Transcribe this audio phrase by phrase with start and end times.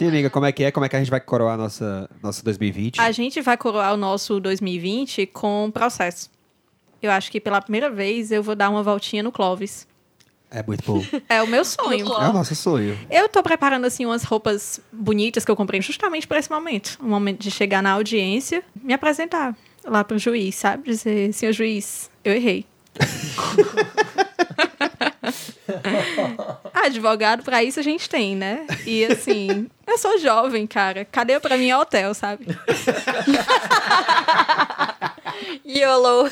[0.00, 0.70] Sim, amiga, como é que é?
[0.70, 2.98] Como é que a gente vai coroar a nossa, nossa 2020?
[2.98, 6.30] A gente vai coroar o nosso 2020 com processo.
[7.02, 9.86] Eu acho que pela primeira vez eu vou dar uma voltinha no Clóvis.
[10.50, 11.04] É muito bom.
[11.28, 12.06] É o meu sonho.
[12.14, 12.98] É o nosso sonho.
[13.10, 16.96] Eu tô preparando, assim, umas roupas bonitas que eu comprei justamente para esse momento.
[16.98, 19.54] O momento de chegar na audiência, me apresentar
[19.84, 20.84] lá pro juiz, sabe?
[20.84, 22.64] Dizer, senhor juiz, eu errei.
[26.74, 28.66] Advogado, pra isso a gente tem, né?
[28.86, 31.04] E assim, eu sou jovem, cara.
[31.04, 32.46] Cadeia pra mim é hotel, sabe?
[35.66, 36.30] YOLO.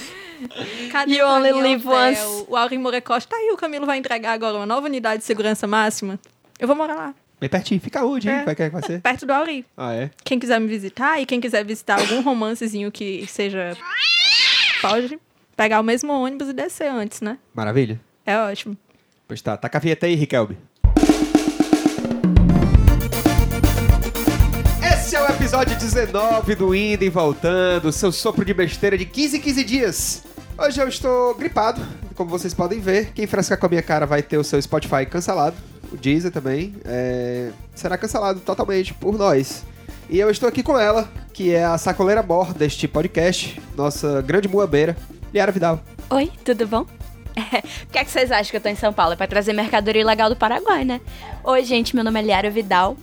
[0.92, 2.08] Cadeia You only é live hotel.
[2.08, 2.46] once.
[2.48, 5.24] O Aurim Moura Costa, tá aí, o Camilo vai entregar agora uma nova unidade de
[5.24, 6.18] segurança máxima.
[6.58, 7.80] Eu vou morar lá, Bem pertinho.
[7.80, 8.36] Fica onde, hein?
[8.38, 8.44] É.
[8.44, 9.00] Vai, que vai ser?
[9.00, 9.64] perto do Auri.
[9.76, 10.10] Ah, é?
[10.24, 13.76] Quem quiser me visitar e quem quiser visitar algum romancezinho que seja.
[14.80, 15.18] Pode
[15.56, 17.38] pegar o mesmo ônibus e descer antes, né?
[17.54, 18.00] Maravilha.
[18.26, 18.76] É ótimo.
[19.28, 19.58] Pois tá.
[19.58, 20.56] Taca a vinheta aí, Riquelme.
[24.82, 29.36] Esse é o episódio 19 do Indo e Voltando, seu sopro de besteira de 15
[29.36, 30.22] em 15 dias.
[30.56, 31.80] Hoje eu estou gripado,
[32.14, 33.12] como vocês podem ver.
[33.12, 35.56] Quem frescar com a minha cara vai ter o seu Spotify cancelado.
[35.92, 36.74] O Deezer também.
[36.86, 39.62] é, será cancelado totalmente por nós.
[40.08, 44.48] E eu estou aqui com ela, que é a sacoleira mor deste podcast, nossa grande
[44.48, 44.96] muabeira,
[45.32, 45.80] Liara Vidal.
[46.10, 46.86] Oi, tudo bom?
[47.86, 49.12] Por que, é que vocês acham que eu tô em São Paulo?
[49.12, 51.00] É pra trazer mercadoria ilegal do Paraguai, né?
[51.44, 52.96] Oi, gente, meu nome é Liara Vidal.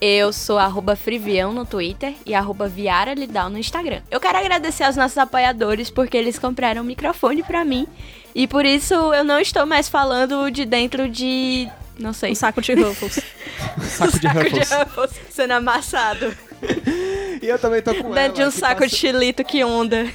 [0.00, 4.00] Eu sou arroba Frivião no Twitter e arroba Viara Lidal no Instagram.
[4.10, 7.86] Eu quero agradecer aos nossos apoiadores porque eles compraram um microfone pra mim.
[8.34, 11.68] E por isso eu não estou mais falando de dentro de.
[11.98, 12.30] Não sei.
[12.30, 13.18] Um saco de Ruffles.
[13.82, 14.70] Saco de saco de Ruffles.
[14.70, 16.32] Ruffles sendo amassado.
[17.40, 18.14] E eu também tô com ela.
[18.16, 20.08] Dentro de um saco passa- de chilito que onda.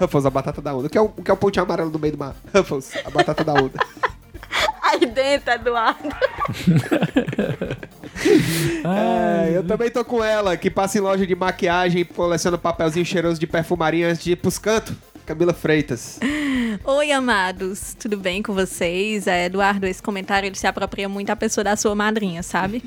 [0.00, 0.86] Ruffles, a batata da onda.
[0.86, 2.34] O que é o, o que é o pontinho amarelo no meio do mar?
[2.54, 3.78] Ruffles, a batata da onda.
[4.82, 6.08] Aí dentro, Eduardo.
[8.84, 13.04] É, eu também tô com ela, que passa em loja de maquiagem e coleciona papelzinho
[13.04, 14.96] cheiroso de perfumaria antes de ir pros cantos.
[15.24, 16.18] Camila Freitas.
[16.84, 17.94] Oi, amados.
[17.98, 19.26] Tudo bem com vocês?
[19.26, 22.82] É, Eduardo, esse comentário ele se apropria muito à pessoa da sua madrinha, sabe?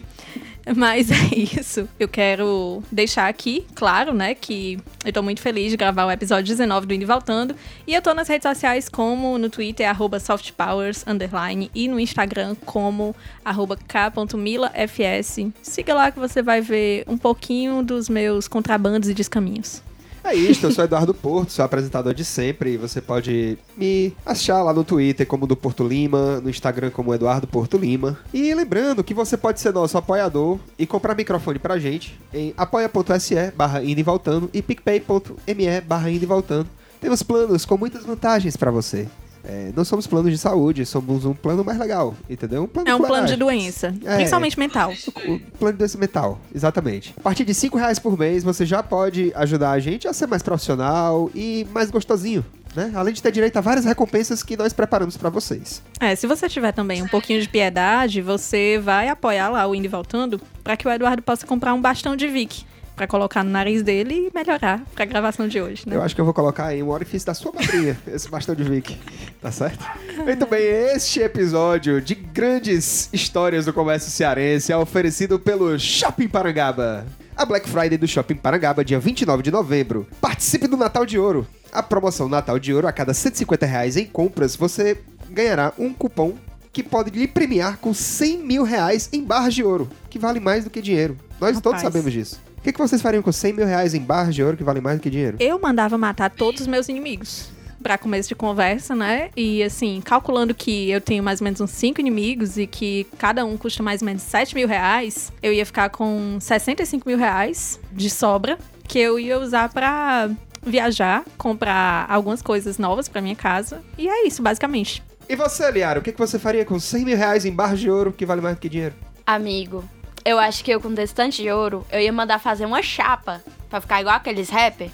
[0.75, 1.87] Mas é isso.
[1.99, 6.45] Eu quero deixar aqui, claro, né, que eu tô muito feliz de gravar o episódio
[6.45, 7.55] 19 do Indo e Voltando.
[7.87, 12.55] E eu tô nas redes sociais como no Twitter, arroba softpowers, underline, e no Instagram
[12.65, 15.37] como arroba k.milafs.
[15.61, 19.81] Siga lá que você vai ver um pouquinho dos meus contrabandos e descaminhos.
[20.23, 22.73] É isso, eu sou Eduardo Porto, sou apresentador de sempre.
[22.73, 27.13] E você pode me achar lá no Twitter como do Porto Lima, no Instagram como
[27.13, 28.17] Eduardo Porto Lima.
[28.33, 33.51] E lembrando que você pode ser nosso apoiador e comprar microfone pra gente em apoia.se
[33.55, 36.67] barra indo e voltando e picpay.me barra indo e voltando.
[36.99, 39.07] Temos planos com muitas vantagens pra você.
[39.43, 42.63] É, não somos planos de saúde, somos um plano mais legal, entendeu?
[42.63, 44.15] Um plano É um plano de doença, É.
[44.17, 44.93] principalmente mental.
[45.27, 47.13] O plano de doença mental, exatamente.
[47.17, 50.27] A partir de 5 reais por mês, você já pode ajudar a gente a ser
[50.27, 52.91] mais profissional e mais gostosinho, né?
[52.93, 55.81] Além de ter direito a várias recompensas que nós preparamos pra vocês.
[55.99, 59.85] É, se você tiver também um pouquinho de piedade, você vai apoiar lá o Indo
[59.85, 62.63] e Voltando para que o Eduardo possa comprar um bastão de Vic
[63.01, 65.95] para colocar no nariz dele e melhorar pra gravação de hoje, né?
[65.95, 68.63] Eu acho que eu vou colocar aí um orifício da sua madrinha, esse bastão de
[68.63, 68.95] Vic.
[69.41, 69.83] Tá certo?
[70.17, 77.07] Muito bem, este episódio de grandes histórias do comércio cearense é oferecido pelo Shopping Parangaba.
[77.35, 80.05] A Black Friday do Shopping Parangaba, dia 29 de novembro.
[80.21, 81.47] Participe do Natal de Ouro.
[81.71, 86.35] A promoção Natal de Ouro, a cada 150 reais em compras, você ganhará um cupom
[86.71, 90.65] que pode lhe premiar com 100 mil reais em barras de ouro, que vale mais
[90.65, 91.17] do que dinheiro.
[91.39, 91.91] Nós todos Rapaz.
[91.91, 92.50] sabemos disso.
[92.61, 94.79] O que, que vocês fariam com 100 mil reais em barras de ouro que vale
[94.79, 95.35] mais do que dinheiro?
[95.39, 97.49] Eu mandava matar todos os meus inimigos.
[97.81, 99.31] Pra começo de conversa, né?
[99.35, 103.43] E assim, calculando que eu tenho mais ou menos uns cinco inimigos e que cada
[103.43, 107.79] um custa mais ou menos 7 mil reais, eu ia ficar com 65 mil reais
[107.91, 110.29] de sobra, que eu ia usar pra
[110.61, 113.81] viajar, comprar algumas coisas novas pra minha casa.
[113.97, 115.01] E é isso, basicamente.
[115.27, 117.89] E você, Liara, o que, que você faria com 100 mil reais em barras de
[117.89, 118.93] ouro que vale mais do que dinheiro?
[119.25, 119.83] Amigo,
[120.23, 123.41] eu acho que eu com desse tanto de ouro, eu ia mandar fazer uma chapa
[123.69, 124.89] pra ficar igual aqueles rapper.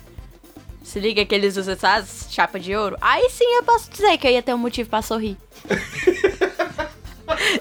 [0.84, 2.98] Se liga que eles usam essas chapa de ouro.
[3.02, 5.38] Aí sim eu posso dizer que eu ia ter um motivo pra sorrir.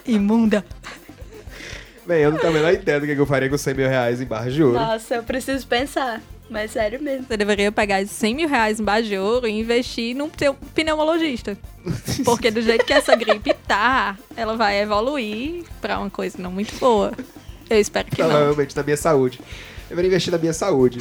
[0.07, 0.65] Imunda.
[2.07, 3.89] Bem, eu não tenho a menor ideia do que que eu faria com 100 mil
[3.89, 4.79] reais em barras de ouro.
[4.79, 6.23] Nossa, eu preciso pensar.
[6.49, 7.27] Mas sério mesmo.
[7.27, 10.55] Você deveria pegar esses 100 mil reais em base de ouro e investir num teu
[10.55, 11.59] pneumologista.
[12.25, 16.79] Porque do jeito que essa gripe tá, ela vai evoluir pra uma coisa não muito
[16.79, 17.13] boa.
[17.69, 18.29] Eu espero que não.
[18.29, 19.41] Provavelmente na minha saúde.
[19.89, 20.99] Eu deveria investir na minha saúde.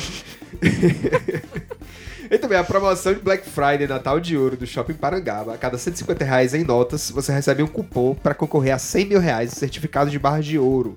[2.29, 5.53] e também a promoção de Black Friday Natal de Ouro do Shopping Parangaba.
[5.53, 9.19] A cada 150 reais em notas, você recebe um cupom para concorrer a 100 mil
[9.19, 10.95] reais em certificados de barras de ouro.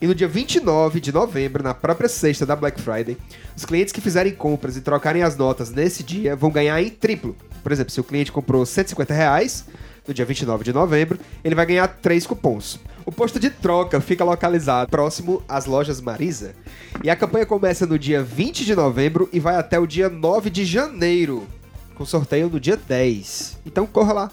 [0.00, 3.16] E no dia 29 de novembro, na própria sexta da Black Friday,
[3.56, 7.34] os clientes que fizerem compras e trocarem as notas nesse dia vão ganhar em triplo.
[7.62, 9.64] Por exemplo, se o cliente comprou 150 reais,
[10.06, 12.78] no dia 29 de novembro, ele vai ganhar três cupons.
[13.04, 16.54] O posto de troca fica localizado próximo às lojas Marisa.
[17.02, 20.50] E a campanha começa no dia 20 de novembro e vai até o dia 9
[20.50, 21.46] de janeiro,
[21.94, 23.58] com sorteio no dia 10.
[23.64, 24.30] Então corra lá.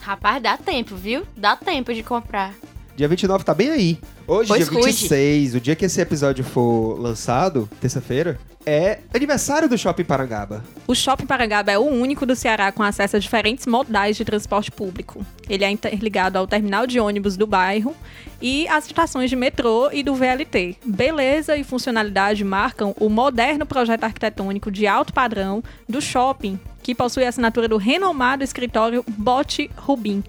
[0.00, 1.24] Rapaz, dá tempo, viu?
[1.36, 2.54] Dá tempo de comprar.
[2.94, 3.98] Dia 29 tá bem aí.
[4.26, 4.96] Hoje, Pois dia cuide.
[4.98, 10.62] 26, o dia que esse episódio for lançado, terça-feira, é aniversário do Shopping Parangaba.
[10.86, 14.70] O Shopping Parangaba é o único do Ceará com acesso a diferentes modais de transporte
[14.70, 15.24] público.
[15.48, 17.96] Ele é interligado ao terminal de ônibus do bairro
[18.40, 20.76] e às estações de metrô e do VLT.
[20.84, 27.24] Beleza e funcionalidade marcam o moderno projeto arquitetônico de alto padrão do shopping, que possui
[27.24, 30.22] a assinatura do renomado escritório Bote Rubim,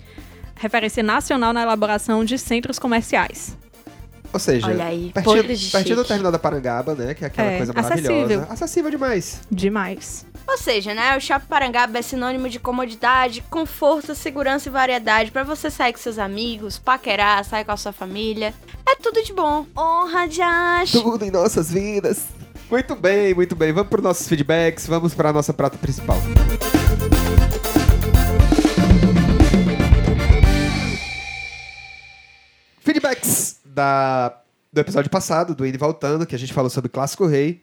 [0.63, 3.55] referência nacional na elaboração de centros comerciais.
[4.31, 7.13] Ou seja, Olha aí, pertinho, pertinho do terminal da Parangaba, né?
[7.13, 8.13] Que é aquela É, coisa maravilhosa.
[8.13, 8.47] acessível.
[8.49, 9.41] Acessível demais.
[9.51, 10.25] Demais.
[10.47, 15.43] Ou seja, né, o Shopping Parangaba é sinônimo de comodidade, conforto, segurança e variedade pra
[15.43, 18.53] você sair com seus amigos, paquerar, sair com a sua família.
[18.89, 19.67] É tudo de bom.
[19.77, 21.01] Honra de acho.
[21.01, 22.23] Tudo em nossas vidas.
[22.71, 23.71] Muito bem, muito bem.
[23.71, 26.17] Vamos para os nossos feedbacks, vamos para a nossa prata principal.
[32.83, 34.41] Feedbacks da,
[34.71, 37.61] do episódio passado, do Indo e Voltando, que a gente falou sobre Clássico Rei,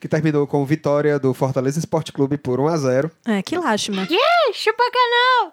[0.00, 4.08] que terminou com vitória do Fortaleza Esporte Clube por 1 a 0 É, que lástima.
[4.54, 5.52] Chupa canal!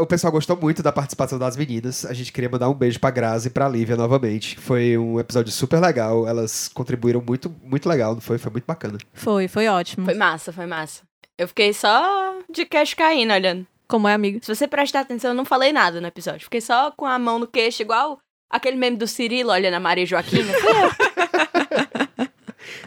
[0.00, 2.06] O pessoal gostou muito da participação das meninas.
[2.06, 4.58] A gente queria mandar um beijo pra Grazi e pra Lívia novamente.
[4.58, 6.26] Foi um episódio super legal.
[6.26, 8.38] Elas contribuíram muito, muito legal, não foi?
[8.38, 8.96] Foi muito bacana.
[9.12, 10.06] Foi, foi ótimo.
[10.06, 11.02] Foi massa, foi massa.
[11.36, 13.66] Eu fiquei só de queixo caindo olhando.
[13.92, 14.38] Como é, amigo?
[14.42, 16.44] Se você prestar atenção, eu não falei nada no episódio.
[16.44, 18.18] Fiquei só com a mão no queixo, igual
[18.48, 20.50] aquele meme do Cirilo olhando a Maria Joaquina.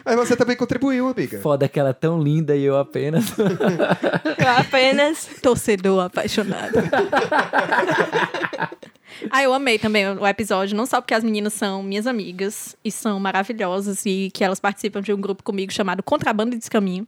[0.04, 1.38] Mas você também contribuiu, amiga.
[1.38, 3.26] Foda que ela é tão linda e eu apenas.
[3.38, 5.28] Eu apenas.
[5.40, 6.74] Torcedor apaixonado.
[9.30, 12.90] ah, eu amei também o episódio, não só porque as meninas são minhas amigas e
[12.90, 17.06] são maravilhosas e que elas participam de um grupo comigo chamado Contrabando e Descaminho.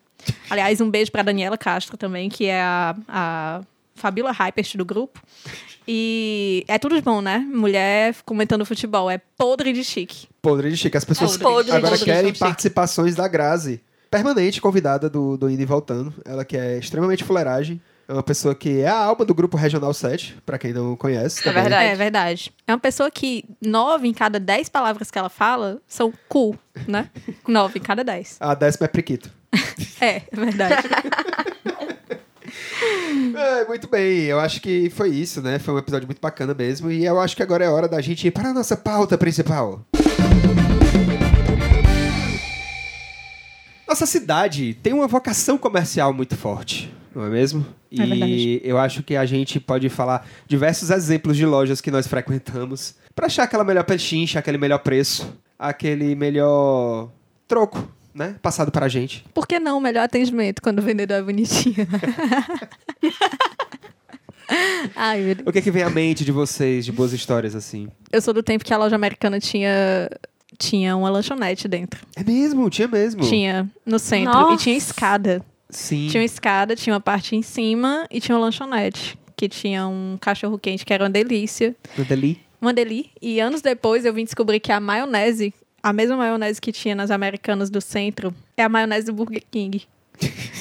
[0.48, 3.60] Aliás, um beijo pra Daniela Castro também, que é a, a
[3.98, 5.20] Fabíola Hypert do grupo.
[5.86, 7.38] E é tudo de bom, né?
[7.38, 10.28] Mulher comentando futebol, é podre de chique.
[10.42, 10.96] Podre de chique.
[10.96, 13.80] As pessoas É podre, agora podre, querem participações da Grazi.
[14.10, 16.14] Permanente convidada do, do Indo e Voltando.
[16.24, 17.80] Ela que é extremamente fuleiragem.
[18.06, 21.46] É uma pessoa que é a alma do grupo Regional 7, pra quem não conhece.
[21.46, 21.88] É verdade.
[21.88, 22.52] É verdade.
[22.66, 26.56] É uma pessoa que nove em cada dez palavras que ela fala são cool,
[26.86, 27.10] né?
[27.46, 28.38] Nove em cada dez.
[28.40, 29.30] A décima é Priquito.
[30.00, 30.74] É, é verdade.
[33.36, 35.58] É, muito bem, eu acho que foi isso, né?
[35.58, 36.90] Foi um episódio muito bacana mesmo.
[36.90, 39.84] E eu acho que agora é hora da gente ir para a nossa pauta principal.
[43.86, 47.66] Nossa cidade tem uma vocação comercial muito forte, não é mesmo?
[47.90, 52.06] É e eu acho que a gente pode falar diversos exemplos de lojas que nós
[52.06, 57.10] frequentamos para achar aquela melhor pechincha, aquele melhor preço, aquele melhor
[57.48, 58.34] troco, né?
[58.42, 59.24] Passado pra gente.
[59.32, 61.86] Por que não o melhor atendimento quando o vendedor é bonitinho?
[64.96, 65.48] Ai, meu Deus.
[65.48, 67.88] O que, que vem à mente de vocês, de boas histórias assim?
[68.10, 70.10] Eu sou do tempo que a loja americana tinha,
[70.58, 72.04] tinha uma lanchonete dentro.
[72.16, 73.22] É mesmo, tinha mesmo.
[73.22, 74.32] Tinha no centro.
[74.32, 74.54] Nossa.
[74.54, 75.44] E tinha escada.
[75.70, 76.08] Sim.
[76.08, 79.18] Tinha uma escada, tinha uma parte em cima e tinha uma lanchonete.
[79.36, 81.76] Que tinha um cachorro quente que era uma delícia.
[81.96, 82.40] No Deli.
[82.60, 83.10] Uma deli.
[83.22, 87.10] E anos depois eu vim descobrir que a maionese, a mesma maionese que tinha nas
[87.10, 89.86] americanas do centro, é a maionese do Burger King.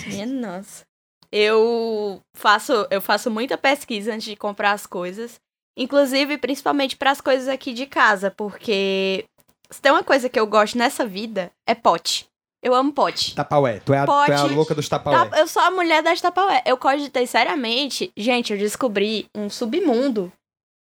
[0.08, 0.86] Minha nossa.
[1.32, 5.40] Eu faço, eu faço muita pesquisa antes de comprar as coisas.
[5.78, 9.26] Inclusive, principalmente para as coisas aqui de casa, porque
[9.70, 12.26] se tem uma coisa que eu gosto nessa vida, é pote.
[12.64, 13.36] Eu amo pote.
[13.36, 13.80] Tapaué.
[13.80, 15.30] Tu é, a, tu é a louca dos tapaué.
[15.30, 16.64] Tá, eu sou a mulher das Tapaué.
[16.66, 18.12] Eu cogitei seriamente.
[18.18, 20.32] Gente, eu descobri um submundo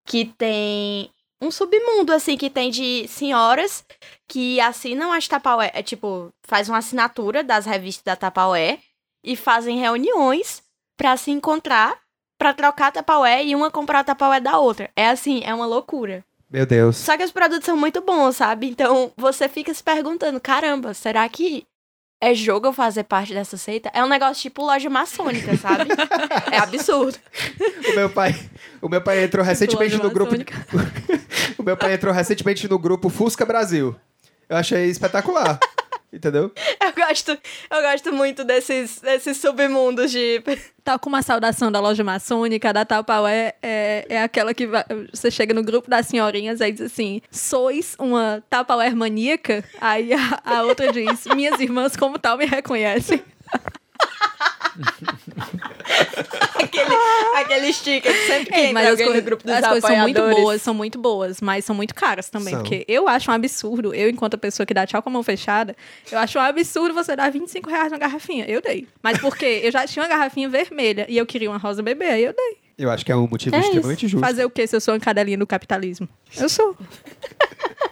[0.07, 1.11] que tem.
[1.41, 3.85] Um submundo, assim, que tem de senhoras
[4.27, 5.71] que assinam as Tapaué.
[5.73, 8.81] É tipo, faz uma assinatura das revistas da Tapaué
[9.23, 10.63] e fazem reuniões
[10.97, 11.97] pra se encontrar,
[12.37, 14.91] pra trocar Tapaué e uma comprar Tapaué da outra.
[14.97, 16.25] É assim, é uma loucura.
[16.51, 16.97] Meu Deus.
[16.97, 18.69] Só que os produtos são muito bons, sabe?
[18.69, 21.67] Então você fica se perguntando: caramba, será que
[22.21, 23.91] é jogo eu fazer parte dessa seita?
[23.95, 25.91] É um negócio tipo loja maçônica, sabe?
[26.51, 27.19] é absurdo.
[27.91, 28.35] O meu pai,
[28.83, 30.35] o meu pai entrou recentemente no grupo.
[31.57, 33.95] o meu pai entrou recentemente no grupo Fusca Brasil.
[34.49, 35.61] Eu achei espetacular.
[36.11, 36.51] Entendeu?
[36.81, 40.43] Eu gosto, eu gosto muito desses, desses submundos de.
[40.83, 45.31] Tal como a saudação da loja maçônica, da Tupperware é, é aquela que vai- você
[45.31, 49.63] chega no grupo das senhorinhas aí diz assim: sois uma Tupperware maníaca?
[49.81, 53.23] Aí a, a outra diz: minhas irmãs, como tal, me reconhecem.
[56.55, 56.95] aquele,
[57.37, 59.67] aquele sticker que sempre que Ei, entra mas as, alguém coi- no grupo dos as
[59.67, 62.55] coisas são muito boas, são muito boas, mas são muito caras também.
[62.55, 62.63] São.
[62.63, 65.23] Porque eu acho um absurdo, eu, enquanto a pessoa que dá tchau com a mão
[65.23, 65.75] fechada,
[66.11, 68.45] eu acho um absurdo você dar 25 reais na garrafinha.
[68.47, 68.87] Eu dei.
[69.03, 72.25] Mas porque eu já tinha uma garrafinha vermelha e eu queria uma rosa bebê, aí
[72.25, 72.57] eu dei.
[72.79, 73.69] Eu acho que é um motivo É isso.
[73.71, 74.25] extremamente justo.
[74.25, 76.09] Fazer o quê se eu sou uma cadelinha do capitalismo?
[76.37, 76.77] Eu sou.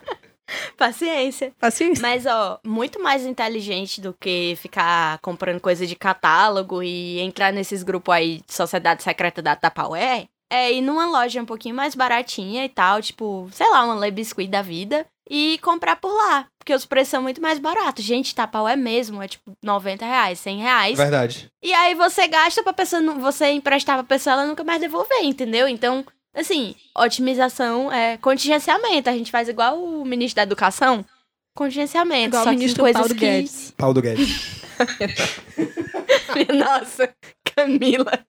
[0.76, 1.52] Paciência.
[1.58, 2.00] Paciência.
[2.02, 7.82] Mas, ó, muito mais inteligente do que ficar comprando coisa de catálogo e entrar nesses
[7.82, 12.64] grupos aí de sociedade secreta da Tupperware é ir numa loja um pouquinho mais baratinha
[12.64, 16.46] e tal, tipo, sei lá, uma Le Biscuit da vida e comprar por lá.
[16.56, 18.04] Porque os preços são muito mais baratos.
[18.04, 20.96] Gente, Tupperware mesmo é tipo 90 reais, 100 reais.
[20.96, 21.48] Verdade.
[21.62, 25.24] E aí você gasta pra pessoa, não- você emprestar pra pessoa, ela nunca mais devolver,
[25.24, 25.66] entendeu?
[25.66, 26.04] Então,
[26.36, 29.08] assim, otimização é contingenciamento.
[29.08, 31.04] A gente faz igual o ministro da Educação.
[31.54, 32.28] Contingenciamento.
[32.28, 33.20] Igual o só que ministro coisas Paulo que...
[33.20, 33.74] Guedes.
[33.76, 34.62] Paulo do Guedes.
[36.54, 37.08] Nossa,
[37.56, 38.20] Camila.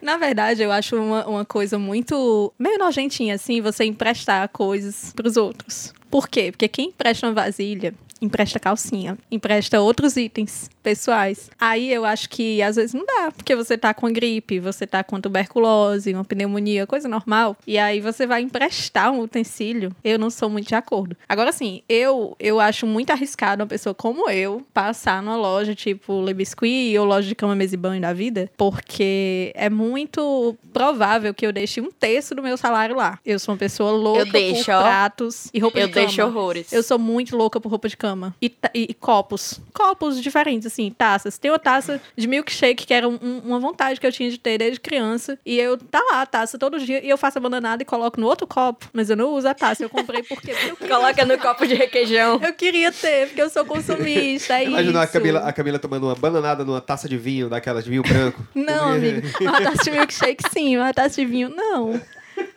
[0.00, 2.52] Na verdade, eu acho uma, uma coisa muito.
[2.58, 5.92] meio nojentinha, assim, você emprestar coisas pros outros.
[6.10, 6.50] Por quê?
[6.50, 11.50] Porque quem empresta uma vasilha, empresta calcinha, empresta outros itens pessoais.
[11.60, 15.02] Aí eu acho que às vezes não dá, porque você tá com gripe, você tá
[15.02, 17.56] com tuberculose, uma pneumonia, coisa normal.
[17.66, 19.94] E aí você vai emprestar um utensílio.
[20.04, 21.16] Eu não sou muito de acordo.
[21.28, 26.22] Agora sim, eu eu acho muito arriscado uma pessoa como eu passar numa loja tipo
[26.24, 31.34] Le Biscuit ou loja de cama, mesa e banho da vida, porque é muito provável
[31.34, 33.18] que eu deixe um terço do meu salário lá.
[33.26, 34.82] Eu sou uma pessoa louca Eu deixo, por ó.
[34.82, 36.72] pratos e roupa Eu de deixo horrores.
[36.72, 38.34] Eu sou muito louca por roupa de cama.
[38.40, 39.60] E, e- e copos.
[39.72, 41.38] Copos diferentes, assim, taças.
[41.38, 44.38] Tem uma taça de milkshake que era um- um- uma vontade que eu tinha de
[44.38, 45.38] ter desde criança.
[45.44, 47.04] E eu, tá lá a taça todo dia.
[47.04, 48.86] E eu faço a bananada e coloco no outro copo.
[48.92, 49.82] Mas eu não uso a taça.
[49.82, 52.40] Eu comprei porque eu queria, Coloca no copo de requeijão.
[52.42, 54.54] eu queria ter, porque eu sou consumista.
[54.54, 55.06] É Imagina a.
[55.06, 58.46] Camila, a Camila tomando uma bananada numa taça de vinho, daquelas de vinho branco.
[58.54, 59.26] Não, amigo.
[59.40, 60.76] Uma taça de milkshake, sim.
[60.76, 62.00] Uma taça de vinho, não.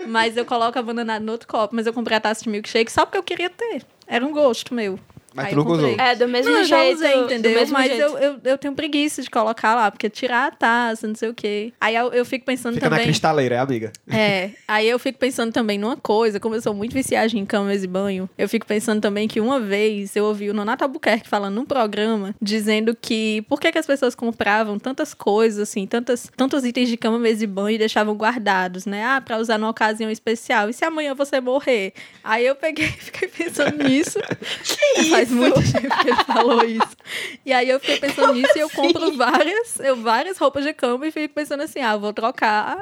[0.07, 1.75] Mas eu coloco a bananada no outro copo.
[1.75, 3.85] Mas eu comprei a taça de milkshake só porque eu queria ter.
[4.07, 4.99] Era um gosto meu.
[5.33, 5.95] Mas Aí tu nunca usou.
[5.97, 6.95] É, do mesmo Não, eu já jeito.
[6.95, 7.51] usei, entendeu?
[7.51, 8.01] Do mesmo Mas jeito.
[8.01, 11.33] eu, eu, eu tenho preguiça de colocar lá, porque tirar a taça, não sei o
[11.33, 11.71] quê.
[11.79, 13.07] Aí eu, eu fico pensando Fica na também.
[13.07, 13.91] cristaleira, é, amiga?
[14.09, 17.83] É, aí eu fico pensando também numa coisa, como eu sou muito viciada em camas
[17.83, 21.55] e banho, eu fico pensando também que uma vez eu ouvi o Nonato Albuquerque falando
[21.55, 26.63] num programa, dizendo que por que, que as pessoas compravam tantas coisas, assim, tantas, tantos
[26.65, 29.03] itens de cama, mesa e banho e deixavam guardados, né?
[29.03, 30.69] Ah, pra usar numa ocasião especial.
[30.69, 31.93] E se amanhã você morrer?
[32.23, 34.19] Aí eu peguei e fiquei pensando nisso.
[35.19, 36.97] Faz muito tempo que ele falou isso.
[37.45, 41.07] E aí eu fiquei pensando nisso e eu compro várias, eu, várias roupas de cama
[41.07, 42.77] e fico pensando assim, ah, vou trocar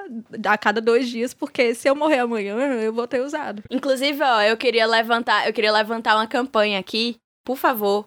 [0.46, 3.64] a cada dois dias, porque se eu morrer amanhã, eu vou ter usado.
[3.70, 7.18] Inclusive, ó, eu queria levantar, eu queria levantar uma campanha aqui.
[7.46, 8.06] Por favor,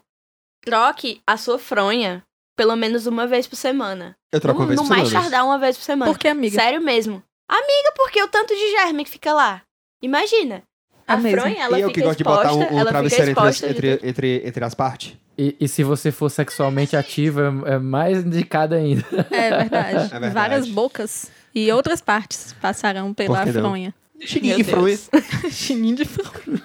[0.63, 2.23] troque a sua fronha
[2.55, 4.15] pelo menos uma vez por semana.
[4.31, 5.23] Eu troco no uma vez no por mais semana.
[5.23, 6.11] tardar uma vez por semana.
[6.11, 6.55] Por que, amiga?
[6.55, 7.23] Sério mesmo.
[7.49, 9.63] Amiga, porque o tanto de germe que fica lá.
[10.01, 10.63] Imagina.
[11.11, 11.41] A É mesmo.
[11.41, 13.65] fronha, ela e eu fica que gosto de exposta, botar um, um travesseiro entre, de
[13.67, 15.13] entre, entre, entre as partes.
[15.37, 19.03] E, e se você for sexualmente ativa, é é mais indicado ainda.
[19.31, 19.95] É verdade.
[20.13, 20.33] É verdade.
[20.33, 23.93] Várias bocas e outras partes passarão pela que fronha.
[24.19, 24.99] Chininho de fronha.
[25.49, 26.61] Chininho de fronha.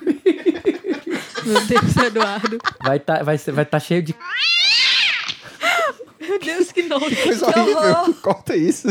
[1.44, 2.58] Meu Deus, Eduardo.
[2.82, 4.14] Vai tá, vai ser- vai tá cheio de.
[6.20, 7.16] Meu Deus, que nojo.
[7.22, 8.14] Coisa horrível.
[8.20, 8.88] Corta isso.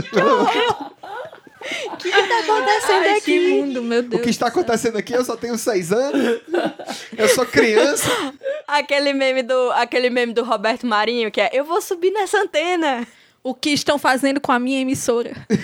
[1.92, 3.22] O que tá acontecendo Ai, aqui?
[3.22, 4.24] que mundo, meu O Deus.
[4.24, 5.14] que está acontecendo aqui?
[5.14, 6.42] Eu só tenho seis anos.
[7.18, 8.10] Eu sou criança.
[8.68, 13.08] Aquele meme do, aquele meme do Roberto Marinho que é Eu vou subir nessa antena.
[13.44, 15.34] O que estão fazendo com a minha emissora?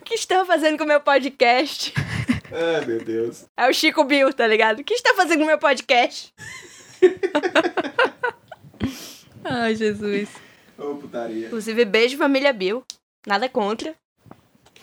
[0.00, 1.92] O que estão fazendo com o meu podcast?
[2.50, 3.44] Ai, meu Deus.
[3.56, 4.80] É o Chico Bill, tá ligado?
[4.80, 6.32] O que está fazendo com o meu podcast?
[9.44, 10.28] Ai, Jesus.
[10.78, 11.46] Ô, putaria.
[11.46, 12.84] Inclusive, beijo família Bill.
[13.26, 13.94] Nada contra.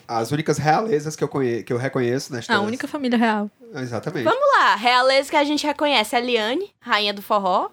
[0.06, 1.62] As únicas realezas que eu, conhe...
[1.64, 2.54] que eu reconheço nesta...
[2.54, 3.50] A única família real.
[3.74, 4.24] Exatamente.
[4.24, 7.70] Vamos lá, realeza que a gente reconhece a Liane, rainha do forró,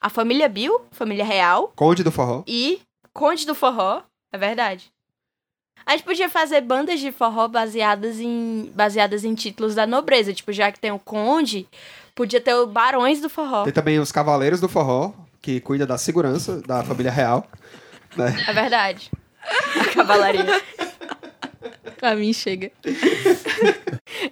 [0.00, 2.42] a família Bill, família real, Conde do forró.
[2.46, 2.80] e
[3.12, 4.02] Conde do forró,
[4.32, 4.90] é verdade.
[5.84, 10.34] A gente podia fazer bandas de forró baseadas em, baseadas em títulos da nobreza.
[10.34, 11.68] Tipo, já que tem o Conde,
[12.14, 13.62] podia ter o Barões do Forró.
[13.62, 15.12] Tem também os cavaleiros do forró,
[15.46, 17.46] que cuida da segurança da família real.
[18.16, 18.34] Né?
[18.48, 19.12] É verdade.
[19.80, 20.44] A cavalaria.
[21.98, 22.72] pra mim chega.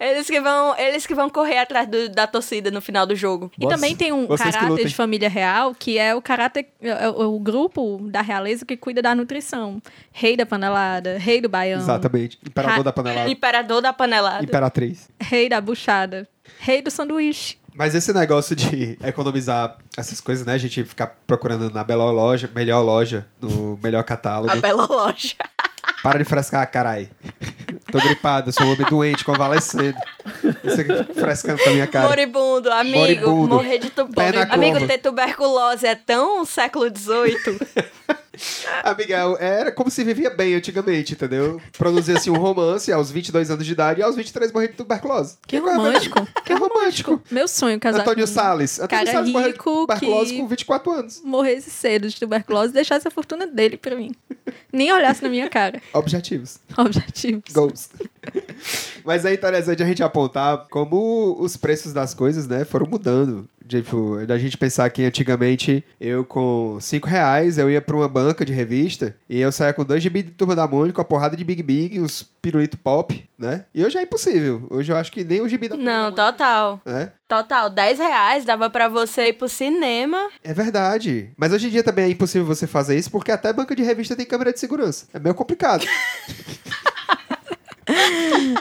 [0.00, 3.49] Eles que vão, eles que vão correr atrás do- da torcida no final do jogo.
[3.61, 7.38] E também tem um caráter de família real, que é o caráter, é o, o
[7.38, 9.80] grupo da realeza que cuida da nutrição.
[10.11, 12.38] Rei da panelada, rei do baião, Exatamente.
[12.44, 13.30] Imperador Ra- da panelada.
[13.30, 14.42] Imperador da panelada.
[14.44, 15.09] Imperatriz.
[15.21, 16.26] rei da buchada,
[16.59, 17.56] rei do sanduíche.
[17.75, 20.54] Mas esse negócio de economizar essas coisas, né?
[20.54, 24.52] A gente ficar procurando na melhor loja, melhor loja, no melhor catálogo.
[24.52, 25.35] A bela loja.
[26.02, 27.09] Para de frescar, carai.
[27.90, 29.97] Tô gripado, sou um homem doente, convalescendo.
[30.62, 32.09] Você aqui frescando com a minha cara.
[32.09, 32.99] Moribundo, amigo.
[32.99, 33.54] Moribundo.
[33.57, 34.52] Morrer de tuberculose.
[34.52, 37.59] Amigo, ter tuberculose é tão século XVIII.
[38.82, 41.60] Amiga, era como se vivia bem antigamente, entendeu?
[41.76, 45.36] Produzia assim um romance aos 22 anos de idade e aos 23 morria de tuberculose.
[45.46, 46.26] Que romântico.
[46.44, 47.22] Que romântico.
[47.30, 48.78] Meu sonho casar Antônio com Salles.
[48.78, 51.22] Antônio cara Salles morreu de rico tuberculose com 24 anos.
[51.24, 54.14] morresse cedo de tuberculose e deixasse a fortuna dele pra mim.
[54.72, 55.80] Nem olhasse na minha cara.
[55.92, 56.58] Objetivos.
[56.76, 57.52] Objetivos.
[57.52, 57.88] Goals.
[59.04, 63.48] Mas é interessante a gente apontar como os preços das coisas, né, foram mudando.
[63.66, 68.44] Tipo, da gente pensar que antigamente eu com 5 reais eu ia pra uma banca
[68.44, 71.42] de revista e eu saía com dois gibi de Turma da Mônica, uma porrada de
[71.44, 73.64] Big Big, uns pirulito pop, né?
[73.75, 74.66] E hoje é impossível.
[74.71, 76.80] Hoje eu acho que nem o gibi da Não, Mônica, total.
[76.85, 77.12] né?
[77.26, 80.28] Total, 10 reais dava pra você ir pro cinema.
[80.42, 81.30] É verdade.
[81.37, 84.14] Mas hoje em dia também é impossível você fazer isso porque até banca de revista
[84.14, 85.06] tem câmera de segurança.
[85.12, 85.85] É meio complicado.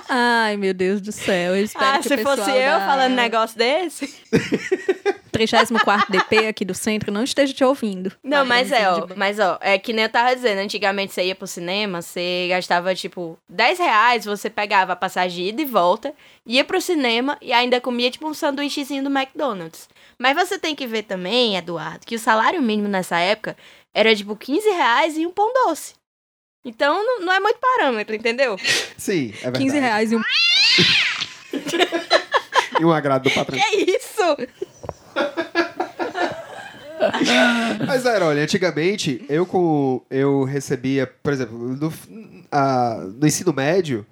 [0.09, 1.55] Ai, meu Deus do céu.
[1.55, 4.13] Eu espero ah, que se fosse eu da falando negócio desse.
[5.33, 8.11] 34 DP aqui do centro não esteja te ouvindo.
[8.23, 11.25] Não, mas é, ó, de- mas ó, é que nem eu tava dizendo, antigamente você
[11.25, 15.65] ia pro cinema, você gastava, tipo, 10 reais, você pegava a passagem de ida e
[15.65, 16.13] volta,
[16.45, 19.89] ia pro cinema e ainda comia, tipo, um sanduíchezinho do McDonald's.
[20.19, 23.57] Mas você tem que ver também, Eduardo, que o salário mínimo nessa época
[23.93, 25.95] era, tipo, 15 reais e um pão doce.
[26.65, 28.57] Então, não, não é muito parâmetro, entendeu?
[28.97, 29.65] Sim, é verdade.
[29.65, 30.21] 15 reais e um
[32.79, 33.59] E um agrado do patrão.
[33.59, 34.37] É isso!
[37.85, 41.93] Mas era, olha, antigamente eu com eu recebia, por exemplo, no,
[42.51, 44.05] a- no ensino médio,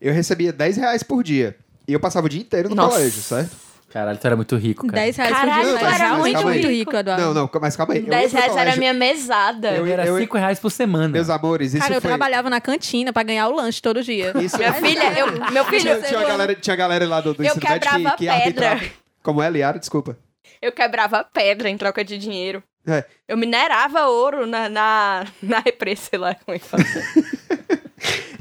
[0.00, 1.56] eu recebia 10 reais por dia.
[1.86, 2.96] E eu passava o dia inteiro no Nossa.
[2.96, 3.56] colégio, certo?
[3.90, 5.02] Caralho, tu era muito rico, cara.
[5.02, 5.78] 10 reais Caralho, por dia.
[5.78, 6.94] tu era muito, muito muito rico.
[6.96, 7.22] Eduardo.
[7.24, 8.00] Não, não, mas calma aí.
[8.00, 9.70] Eu ia 10 pro reais era a colégio- minha mesada.
[9.72, 11.08] Eu- Era eu- 5 reais por semana.
[11.08, 12.08] Meus amores, isso Cara, eu foi...
[12.10, 14.32] trabalhava na cantina pra ganhar o lanche todo dia.
[14.42, 17.32] Isso Minha filha, eu, meu filho, Tinha, tinha, uma galera, tinha uma galera lá do,
[17.32, 18.36] do Eu ensino médio que, quebrava que pedra.
[18.70, 18.84] arbitrava.
[19.22, 19.78] Como é, Liara?
[19.78, 20.18] Desculpa.
[20.60, 22.62] eu quebrava pedra em troca de dinheiro.
[22.86, 23.04] É.
[23.26, 26.82] Eu minerava ouro na, na, na represa, sei lá como é que fala.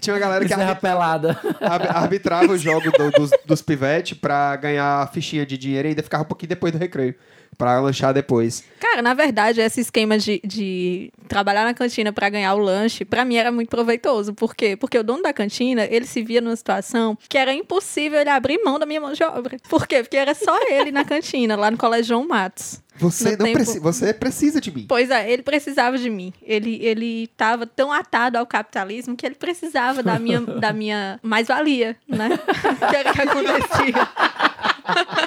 [0.07, 1.39] Tinha uma galera que Serra arbitra- pelada.
[1.59, 5.89] ar- arbitrava o jogo do- dos, dos pivete pra ganhar a fichinha de dinheiro e
[5.89, 7.13] ainda ficava um pouquinho depois do recreio.
[7.57, 8.63] Pra lanchar depois.
[8.79, 13.25] Cara, na verdade, esse esquema de, de trabalhar na cantina pra ganhar o lanche, pra
[13.25, 14.31] mim era muito proveitoso.
[14.33, 14.75] Por quê?
[14.77, 18.61] Porque o dono da cantina, ele se via numa situação que era impossível ele abrir
[18.63, 19.57] mão da minha mão de obra.
[19.69, 20.03] Por quê?
[20.03, 22.79] Porque era só ele na cantina, lá no Colégio João Matos.
[22.99, 23.79] Você não precisa.
[23.79, 24.85] Você precisa de mim.
[24.87, 26.33] Pois é, ele precisava de mim.
[26.41, 31.95] Ele ele tava tão atado ao capitalismo que ele precisava da minha, da minha mais-valia,
[32.07, 32.29] né?
[32.89, 34.07] que era o que acontecia.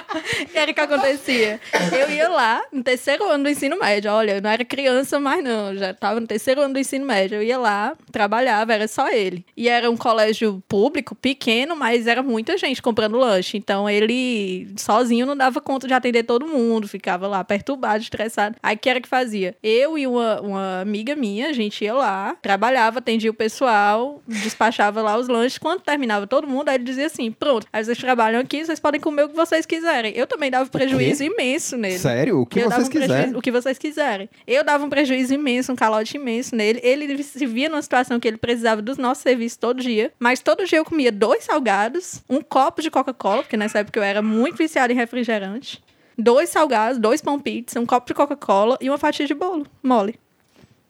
[0.51, 1.59] que era o que acontecia.
[1.91, 4.11] Eu ia lá, no terceiro ano do ensino médio.
[4.11, 5.75] Olha, eu não era criança mais, não.
[5.75, 7.37] Já tava no terceiro ano do ensino médio.
[7.37, 9.45] Eu ia lá, trabalhava, era só ele.
[9.55, 13.57] E era um colégio público, pequeno, mas era muita gente comprando lanche.
[13.57, 18.55] Então ele sozinho não dava conta de atender todo mundo, ficava lá perturbado, estressado.
[18.61, 19.55] Aí o que era que fazia?
[19.63, 25.01] Eu e uma, uma amiga minha, a gente ia lá, trabalhava, atendia o pessoal, despachava
[25.01, 25.57] lá os lanches.
[25.57, 28.99] Quando terminava todo mundo, aí ele dizia assim: pronto, aí vocês trabalham aqui, vocês podem
[28.99, 30.00] comer o que vocês quiserem.
[30.09, 31.99] Eu também dava prejuízo imenso nele.
[31.99, 32.41] Sério?
[32.41, 33.35] O que Eu vocês um quiserem.
[33.35, 34.29] o que vocês quiserem.
[34.47, 36.79] Eu dava um prejuízo imenso, um calote imenso nele.
[36.83, 40.11] Ele se via numa situação que ele precisava dos nossos serviços todo dia.
[40.19, 44.03] Mas todo dia eu comia dois salgados, um copo de Coca-Cola, porque nessa época eu
[44.03, 45.83] era muito viciada em refrigerante.
[46.17, 50.15] Dois salgados, dois pão pizza, um copo de Coca-Cola e uma fatia de bolo mole.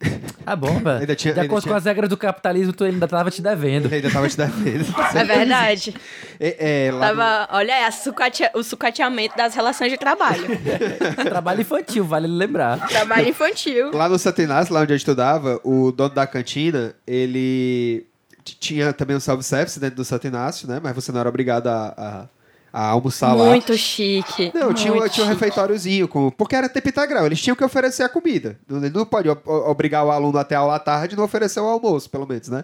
[0.44, 1.00] Ah, bom, velho.
[1.02, 3.42] Ainda tinha- De ainda acordo tinha- com as regras do capitalismo, tu ainda tava te
[3.44, 3.94] devendo.
[3.94, 4.86] Ainda tava te devendo.
[5.16, 5.96] É verdade.
[6.40, 10.44] É, é, lá no- Tava, olha aí, a sucatea- o sucateamento das relações de trabalho.
[11.24, 12.88] Trabalho infantil, vale lembrar.
[12.88, 13.92] trabalho infantil.
[13.94, 18.06] Lá no Santinácio, lá onde eu estudava, o dono da cantina, ele
[18.44, 20.80] tinha também um self-service dentro do Santinácio, né?
[20.82, 22.26] Mas você não era obrigado a, a,
[22.74, 23.46] a almoçar lá.
[23.46, 24.52] Muito chique.
[24.54, 27.26] Não, tinha, um- muito tinha um refeitóriozinho, com, porque era tempo integral.
[27.26, 28.58] Eles tinham que oferecer a comida.
[28.68, 31.66] Não, não pode obrigar o aluno até a aula à tarde e não oferecer o
[31.66, 32.64] almoço, pelo menos, né?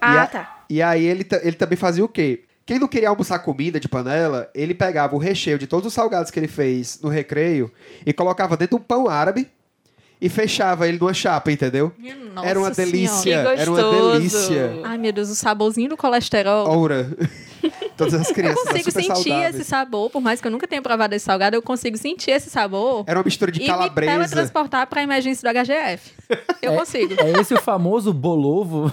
[0.00, 0.54] Ah, e a- tá.
[0.70, 2.44] E aí ele, ele também fazia o quê?
[2.66, 6.30] Quem não queria almoçar comida de panela, ele pegava o recheio de todos os salgados
[6.30, 7.72] que ele fez no recreio
[8.04, 9.48] e colocava dentro de um pão árabe
[10.20, 11.90] e fechava ele numa chapa, entendeu?
[12.34, 13.22] Nossa era uma delícia.
[13.54, 14.80] Que Era uma delícia.
[14.84, 16.66] Ai, meu Deus, o saborzinho do colesterol.
[16.66, 17.08] Aura.
[17.98, 19.54] Todas as Eu crianças eram consigo super sentir saudáveis.
[19.56, 22.48] esse sabor, por mais que eu nunca tenha provado esse salgado, eu consigo sentir esse
[22.48, 24.12] sabor Era uma mistura de e me calabresa.
[24.12, 26.12] teletransportar pra emergência do HGF.
[26.62, 27.14] Eu consigo.
[27.20, 28.92] É esse o famoso bolovo?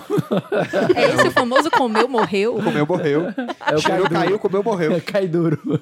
[0.96, 2.54] É esse o famoso comeu, morreu.
[2.56, 3.22] Comeu, morreu.
[3.66, 4.40] É o Cheirou, cai caiu, duro.
[4.40, 5.02] comeu, morreu.
[5.06, 5.82] Cai duro.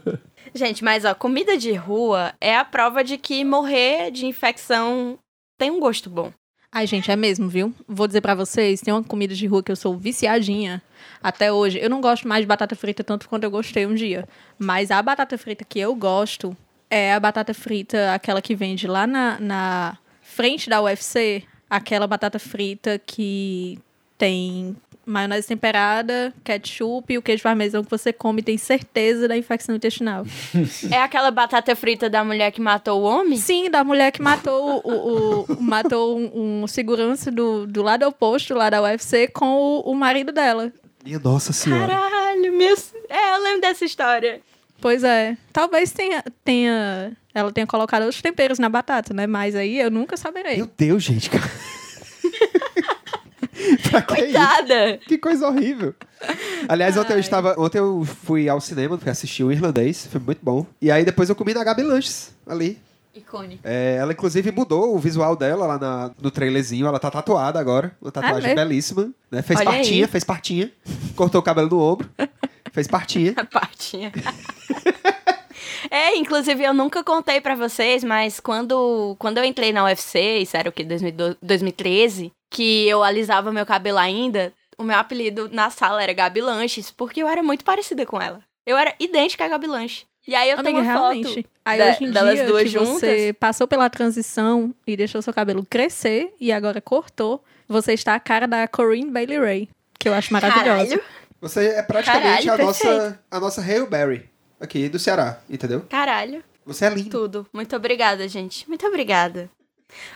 [0.54, 5.18] Gente, mas ó, comida de rua é a prova de que morrer de infecção
[5.58, 6.32] tem um gosto bom.
[6.76, 7.72] Ai, gente, é mesmo, viu?
[7.88, 10.82] Vou dizer pra vocês, tem uma comida de rua que eu sou viciadinha
[11.22, 11.78] até hoje.
[11.80, 14.28] Eu não gosto mais de batata frita tanto quanto eu gostei um dia.
[14.58, 16.58] Mas a batata frita que eu gosto
[16.90, 21.44] é a batata frita, aquela que vende lá na, na frente da UFC.
[21.70, 23.78] Aquela batata frita que
[24.18, 24.76] tem
[25.06, 30.26] maionese temperada, ketchup e o queijo parmesão que você come tem certeza da infecção intestinal.
[30.92, 33.38] É aquela batata frita da mulher que matou o homem?
[33.38, 38.08] Sim, da mulher que matou o, o- o- matou um, um segurança do, do lado
[38.08, 40.72] oposto lá da UFC com o, o marido dela.
[41.04, 41.88] Minha nossa senhora.
[41.94, 42.76] Caralho, meu...
[43.10, 44.40] É, eu lembro dessa história.
[44.80, 45.38] Pois é.
[45.52, 49.26] Talvez tenha, tenha ela tenha colocado outros temperos na batata, né?
[49.28, 50.58] Mas aí eu nunca saberei.
[50.58, 51.30] Meu Deus, gente.
[51.30, 51.44] cara.
[53.90, 54.24] pra que isso?
[54.34, 54.98] Coitada.
[55.08, 55.94] Que coisa horrível.
[56.68, 57.56] Aliás, ontem eu estava.
[57.60, 60.66] Ontem eu fui ao cinema, fui assistir o irlandês, foi muito bom.
[60.82, 62.80] E aí depois eu comi na Gabi Lanches, ali.
[63.16, 63.62] Icônico.
[63.64, 66.88] É, ela, inclusive, mudou o visual dela lá na- no trailerzinho.
[66.88, 67.96] Ela tá tatuada agora.
[68.02, 68.56] Uma tatuagem mesmo?
[68.56, 69.12] belíssima.
[69.30, 69.42] Né?
[69.44, 70.12] Fez Olha partinha, aí.
[70.12, 70.72] fez partinha.
[71.16, 72.10] Cortou o cabelo no ombro.
[72.72, 73.36] Fez partinha.
[73.54, 74.12] Partinha.
[75.94, 80.58] É, inclusive eu nunca contei pra vocês, mas quando, quando eu entrei na UFC, isso
[80.58, 85.70] era o que, 2012 2013, que eu alisava meu cabelo ainda, o meu apelido na
[85.70, 88.42] sala era Gabi Lanches, porque eu era muito parecida com ela.
[88.66, 90.06] Eu era idêntica a Gabi Lanche.
[90.28, 91.46] E aí eu tenho Amiga, uma foto realmente.
[91.64, 95.34] Aí da- hoje em delas dia duas que você passou pela transição e deixou seu
[95.34, 100.14] cabelo crescer e agora cortou, você está a cara da Corinne Bailey Ray, que eu
[100.16, 100.98] acho maravilhosa.
[100.98, 101.04] Caralho,
[101.40, 104.33] Você é praticamente Caralho, a, nossa, a nossa Hail Berry
[104.64, 105.82] aqui do Ceará, entendeu?
[105.90, 106.44] caralho.
[106.66, 107.10] Você é lindo.
[107.10, 107.46] Tudo.
[107.52, 108.68] Muito obrigada, gente.
[108.70, 109.50] Muito obrigada.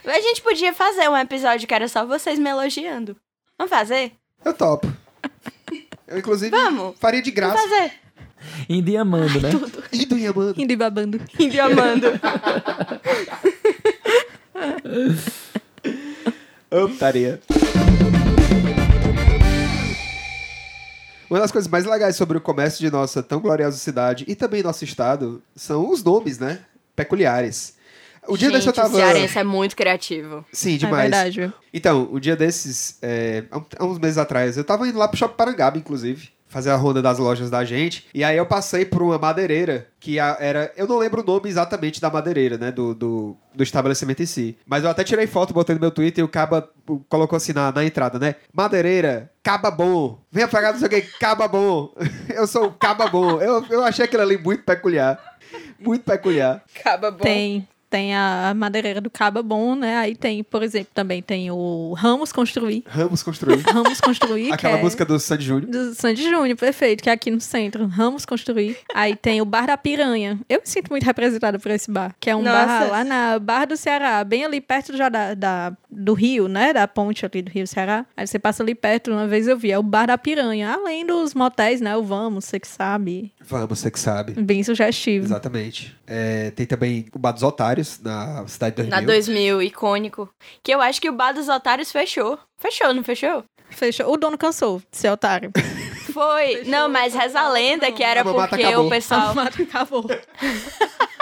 [0.05, 3.17] A gente podia fazer um episódio que era só vocês me elogiando.
[3.57, 4.13] Vamos fazer?
[4.45, 4.87] Eu topo.
[6.07, 6.95] Eu, inclusive, Vamos.
[6.99, 7.67] faria de Vamos graça.
[7.67, 7.91] fazer.
[8.69, 9.49] Indo e amando, né?
[9.91, 10.53] Indo e amando.
[10.61, 11.21] Indo e babando.
[11.37, 12.07] Indo e amando.
[16.71, 17.41] Optaria.
[21.29, 24.63] Uma das coisas mais legais sobre o comércio de nossa tão gloriosa cidade e também
[24.63, 26.59] nosso estado são os nomes, né?
[26.95, 27.75] Peculiares.
[28.27, 28.89] O dia gente, desse eu tava.
[28.93, 30.45] o cearense é muito criativo.
[30.51, 31.01] Sim, É demais.
[31.03, 31.53] verdade, viu?
[31.73, 35.17] Então, o dia desses, é, um- há uns meses atrás, eu tava indo lá pro
[35.17, 39.01] Shopping Parangaba, inclusive, fazer a ronda das lojas da gente, e aí eu passei por
[39.01, 43.37] uma madeireira, que era, eu não lembro o nome exatamente da madeireira, né, do, do,
[43.53, 46.29] do estabelecimento em si, mas eu até tirei foto, botei no meu Twitter, e o
[46.29, 46.69] Caba
[47.09, 51.01] colocou assim na, na entrada, né, madeireira, Caba Bom, venha pagar não sei o que,
[51.19, 51.93] Caba Bom,
[52.33, 55.19] eu sou o Caba Bom, eu, eu achei aquilo ali muito peculiar,
[55.79, 56.63] muito peculiar.
[56.75, 57.23] Acaba bom.
[57.23, 59.97] Tem, tem a madeireira do Caba Bom, né?
[59.97, 62.83] Aí tem, por exemplo, também tem o Ramos Construir.
[62.87, 63.59] Ramos construir.
[63.67, 65.71] Ramos Construir, Aquela que é música do Sandy Júnior.
[65.71, 67.85] do Sandy Júnior, perfeito, que é aqui no centro.
[67.87, 68.77] Ramos Construir.
[68.93, 70.39] Aí tem o Bar da Piranha.
[70.49, 72.65] Eu me sinto muito representada por esse bar, que é um Nossa.
[72.65, 76.73] bar lá na Barra do Ceará, bem ali perto já da, da- do rio, né?
[76.73, 78.05] Da ponte ali do Rio Ceará.
[78.15, 80.73] Aí você passa ali perto, uma vez eu vi, é o Bar da Piranha.
[80.73, 81.95] Além dos motéis, né?
[81.95, 83.33] O Vamos, você que sabe.
[83.41, 84.33] Vamos, você que sabe.
[84.33, 85.25] Bem sugestivo.
[85.25, 85.95] Exatamente.
[86.05, 88.89] É, tem também o Bar dos Otários, na cidade de 2000.
[88.89, 90.29] Na 2000, icônico.
[90.63, 92.39] Que eu acho que o Bar dos Otários fechou.
[92.57, 93.43] Fechou, não fechou?
[93.69, 94.11] Fechou.
[94.11, 95.51] O dono cansou de ser otário.
[96.13, 96.63] Foi.
[96.67, 98.87] não, mas reza a lenda que era porque acabou.
[98.87, 99.37] o pessoal...
[99.37, 100.05] A acabou.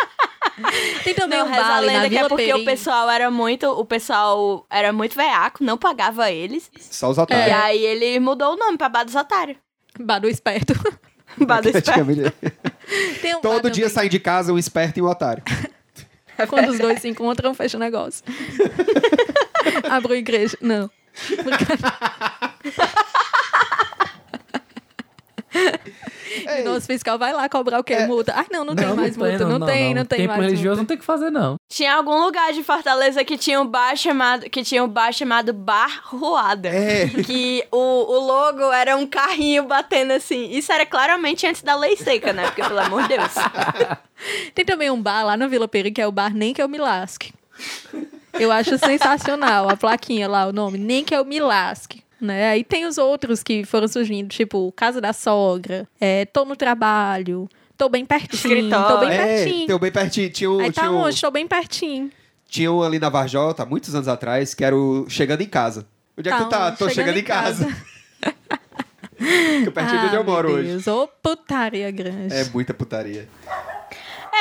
[1.04, 2.62] Tem também Não, um ali na lenda que é Vila porque Perim.
[2.62, 3.68] o pessoal era muito...
[3.72, 6.70] O pessoal era muito veaco, não pagava eles.
[6.80, 7.56] Só os E otários.
[7.58, 9.58] aí ele mudou o nome pra Bar dos Otários.
[10.00, 10.74] Bar do Esperto.
[11.38, 11.62] Bar.
[11.62, 12.32] Praticamente.
[13.22, 13.96] Tem um Todo dia também.
[13.96, 15.44] sai de casa um esperto e um otário.
[16.50, 18.24] Quando os dois se encontram, fecha o negócio.
[19.90, 20.58] Abre a igreja.
[20.62, 20.90] Não.
[26.60, 27.94] E nosso fiscal vai lá cobrar o quê?
[27.94, 28.08] É.
[28.08, 28.34] Multa.
[28.36, 29.46] Ai, não, não, tem mais tem, multa.
[29.46, 30.88] Não, tem, não, tem Tempo mais religioso não multa.
[30.88, 31.56] tem o que fazer, não.
[31.70, 35.54] Tinha algum lugar de Fortaleza que tinha um bar chamado, que tinha um bar chamado
[35.54, 36.70] Bar Ruada.
[36.70, 37.08] É.
[37.26, 40.50] Que o, o logo era um carrinho batendo assim.
[40.52, 42.46] Isso era claramente antes da lei seca, né?
[42.46, 43.34] Porque, pelo amor de Deus.
[44.54, 46.70] Tem também um bar lá na Vila Peri, que é o bar Nem Que Eu
[46.70, 47.34] Me Lasque.
[48.34, 50.78] Eu acho sensacional a plaquinha lá, o nome.
[50.78, 52.05] Nem Que Eu Me Lasque.
[52.26, 52.50] Né?
[52.50, 57.48] Aí tem os outros que foram surgindo, tipo Casa da Sogra, é, Tô no Trabalho,
[57.78, 58.88] Tô bem pertinho, Escritório.
[58.96, 59.68] Tô bem É, pertinho.
[59.68, 60.30] teu bem pertinho.
[60.30, 61.20] Tinha um, Aí tá tinha um, onde?
[61.22, 62.10] Tô bem pertinho.
[62.48, 65.86] Tinha um ali na Varjota, muitos anos atrás, que era o Chegando em Casa.
[66.18, 66.72] Onde é que tu tá?
[66.74, 67.68] Então, Tô chegando, em casa.
[69.18, 70.68] Fica pertinho de onde eu Ah, moro hoje.
[70.70, 72.34] Deus, ô putaria grande.
[72.34, 73.28] É muita putaria.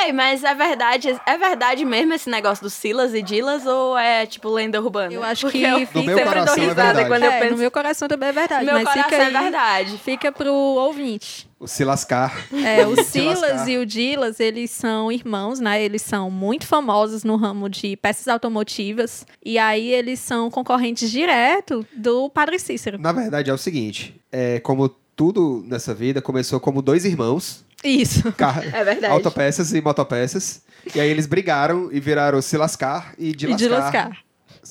[0.03, 4.25] Ei, mas é verdade, é verdade mesmo esse negócio dos Silas e Dilas ou é
[4.25, 5.13] tipo lenda urbana?
[5.13, 7.09] Eu acho Porque que eu fico meu sempre coração dou é risada verdade.
[7.09, 7.51] quando eu É, penso.
[7.53, 8.65] no meu coração também é verdade.
[8.65, 9.97] Meu mas coração fica é aí, verdade.
[9.97, 11.49] Fica pro ouvinte.
[11.59, 12.35] O se lascar.
[12.53, 15.81] É, o Silas e o Dilas, eles são irmãos, né?
[15.81, 19.25] Eles são muito famosos no ramo de peças automotivas.
[19.43, 22.99] E aí eles são concorrentes direto do Padre Cícero.
[22.99, 28.31] Na verdade, é o seguinte: é, como tudo nessa vida, começou como dois irmãos, Isso.
[28.33, 29.13] car- É verdade.
[29.13, 30.61] autopeças e motopeças.
[30.93, 33.57] E aí eles brigaram e viraram se lascar e de E lascar.
[33.67, 34.17] de lascar.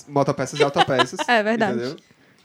[0.09, 1.19] Motopeças e autopeças.
[1.29, 1.75] É verdade.
[1.79, 1.97] Entendeu?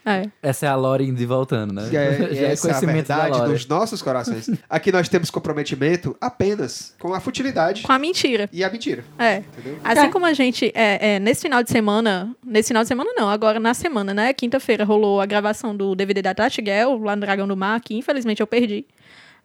[0.05, 0.23] É.
[0.41, 1.87] Essa é a Lore indo e voltando, né?
[1.91, 4.49] E é, e Já é essa é a verdade dos nossos corações.
[4.69, 8.49] Aqui nós temos comprometimento apenas com a futilidade Com a mentira.
[8.51, 9.03] e a mentira.
[9.19, 9.37] É.
[9.37, 9.77] Entendeu?
[9.83, 13.29] Assim como a gente, é, é, nesse final de semana, nesse final de semana não,
[13.29, 14.33] agora na semana, né?
[14.33, 16.63] Quinta-feira rolou a gravação do DVD da Tati
[17.03, 18.85] lá no Dragão do Mar, que infelizmente eu perdi.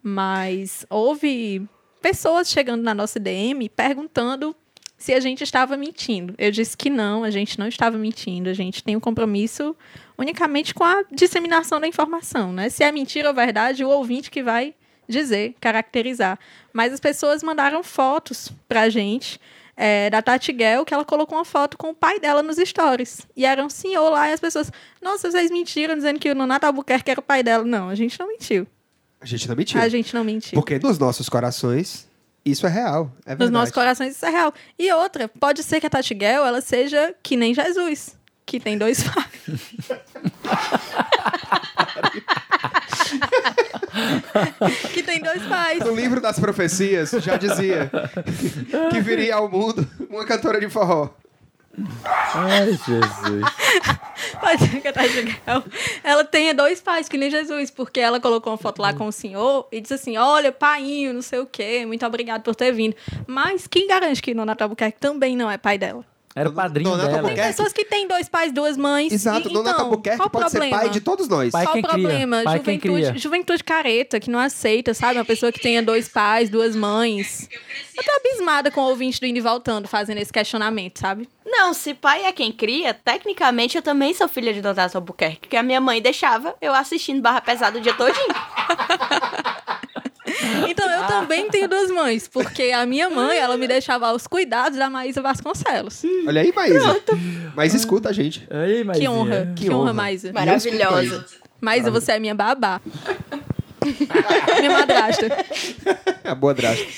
[0.07, 1.67] Mas houve
[2.03, 4.55] pessoas chegando na nossa DM perguntando
[4.99, 6.35] se a gente estava mentindo.
[6.37, 8.51] Eu disse que não, a gente não estava mentindo.
[8.51, 9.75] A gente tem um compromisso
[10.19, 12.69] unicamente com a disseminação da informação, né?
[12.69, 14.75] Se é mentira ou verdade, o ouvinte que vai
[15.09, 16.39] dizer, caracterizar.
[16.71, 19.41] Mas as pessoas mandaram fotos pra gente
[19.75, 23.27] é, da Tati Guel, que ela colocou uma foto com o pai dela nos stories.
[23.35, 26.67] E era um senhor lá, e as pessoas, nossa, vocês mentiram dizendo que o Nonato
[26.67, 27.65] Albuquerque era o pai dela.
[27.65, 28.67] Não, a gente não mentiu.
[29.25, 29.81] A gente não mentiu.
[29.81, 30.53] A gente não mentiu.
[30.53, 32.07] Porque nos nossos corações,
[32.45, 33.11] isso é real.
[33.25, 33.41] É verdade.
[33.41, 34.53] Nos nossos corações isso é real.
[34.79, 38.77] E outra, pode ser que a Tati Guel, ela seja que nem Jesus, que tem
[38.77, 39.25] dois pais.
[44.93, 45.79] que tem dois pais.
[45.79, 47.91] No livro das profecias já dizia
[48.93, 51.09] que viria ao mundo uma cantora de forró.
[52.35, 53.45] Ai, Jesus.
[55.23, 55.65] Guel,
[56.03, 59.13] ela tenha dois pais, que nem Jesus, porque ela colocou uma foto lá com o
[59.13, 62.95] senhor e disse assim, olha, painho, não sei o quê, muito obrigado por ter vindo.
[63.27, 66.05] Mas quem garante que Nonato Albuquerque também não é pai dela?
[66.37, 67.29] Era o padrinho Donato dela.
[67.29, 69.13] Tem pessoas que têm dois pais, duas mães.
[69.13, 71.53] Exato, e, Donato então, Albuquerque pode ser pai de todos nós.
[71.53, 72.43] Pai Qual o problema?
[72.43, 75.19] Pai juventude, juventude careta, que não aceita, sabe?
[75.19, 77.49] Uma pessoa que tenha dois pais, duas mães.
[77.97, 81.29] Eu tô abismada com o ouvinte do Indo e Voltando fazendo esse questionamento, sabe?
[81.47, 85.57] Não, se pai é quem cria, tecnicamente eu também sou filha de Donato Albuquerque, porque
[85.57, 88.27] a minha mãe deixava eu assistindo Barra Pesada o dia todinho.
[90.69, 94.79] Então eu também tenho duas mães, porque a minha mãe, ela me deixava aos cuidados
[94.79, 96.03] da Maísa Vasconcelos.
[96.27, 97.01] Olha aí, Maísa.
[97.55, 98.47] Mas escuta a gente.
[98.51, 99.11] Aí, Que Maisinha.
[99.11, 99.93] honra, que, Que honra, honra.
[99.93, 100.33] Maísa.
[100.33, 101.27] Maravilhosa.
[101.61, 102.81] Maísa, você é minha babá.
[104.61, 105.27] minha madrasta.
[106.23, 106.93] É a boa drástica.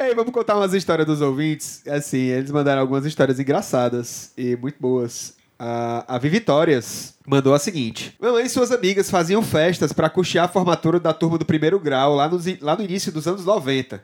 [0.00, 1.82] Ei, vamos contar umas histórias dos ouvintes.
[1.88, 5.34] Assim, eles mandaram algumas histórias engraçadas e muito boas.
[5.58, 10.48] A, a Vivitórias mandou a seguinte: Mamãe e suas amigas faziam festas para custear a
[10.48, 14.02] formatura da turma do primeiro grau lá, nos, lá no início dos anos 90.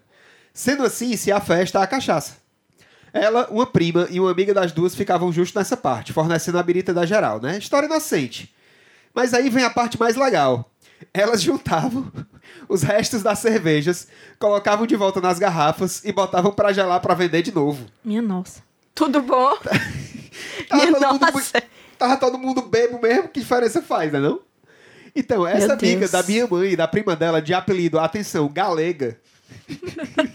[0.53, 2.45] Sendo assim, se a festa a cachaça.
[3.13, 6.93] Ela, uma prima e uma amiga das duas ficavam justo nessa parte, fornecendo a birita
[6.93, 7.59] da geral, né?
[7.59, 8.53] História inocente.
[9.15, 10.69] Mas aí vem a parte mais legal.
[11.13, 12.11] Elas juntavam
[12.69, 17.43] os restos das cervejas, colocavam de volta nas garrafas e botavam pra gelar pra vender
[17.43, 17.87] de novo.
[18.05, 18.63] Minha nossa.
[18.95, 19.57] Tudo bom?
[20.69, 21.33] Tava todo, mundo, nossa.
[21.33, 21.63] muito-
[21.99, 24.41] tava todo mundo bebo mesmo, que diferença faz, né não?
[25.17, 29.19] Então, essa amiga da minha mãe e da prima dela, de apelido, atenção, galega.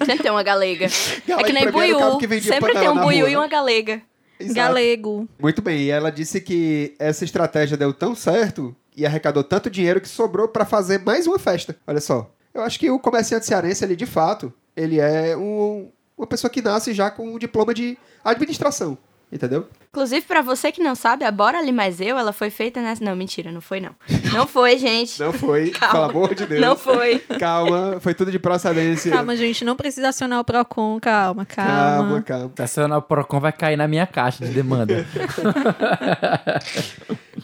[0.06, 0.88] Sempre tem uma galega.
[1.28, 2.42] Galega é que nem cara buiú.
[2.42, 3.38] Sempre tem um buiú e né?
[3.38, 4.02] uma galega.
[4.40, 4.56] Exato.
[4.56, 5.28] Galego.
[5.38, 10.00] Muito bem, e ela disse que essa estratégia deu tão certo e arrecadou tanto dinheiro
[10.00, 11.76] que sobrou pra fazer mais uma festa.
[11.86, 12.32] Olha só.
[12.54, 16.62] Eu acho que o comerciante cearense, ele de fato, ele é um- uma pessoa que
[16.62, 18.98] nasce já com um diploma de administração.
[19.32, 19.68] Entendeu?
[19.91, 23.04] Inclusive, pra você que não sabe, a Bora Ali Mais Eu, ela foi feita nessa...
[23.04, 23.89] Não, mentira, não foi não.
[24.32, 25.19] Não foi, gente.
[25.19, 25.93] Não foi, Calma.
[25.93, 26.62] pelo amor de Deus.
[26.62, 27.17] Não foi.
[27.39, 29.12] Calma, foi tudo de procedência.
[29.12, 31.71] Calma, gente, não precisa acionar o Procon, calma, calma.
[31.71, 32.45] calma, calma.
[32.45, 35.04] Estacionar o Procon vai cair na minha caixa de demanda.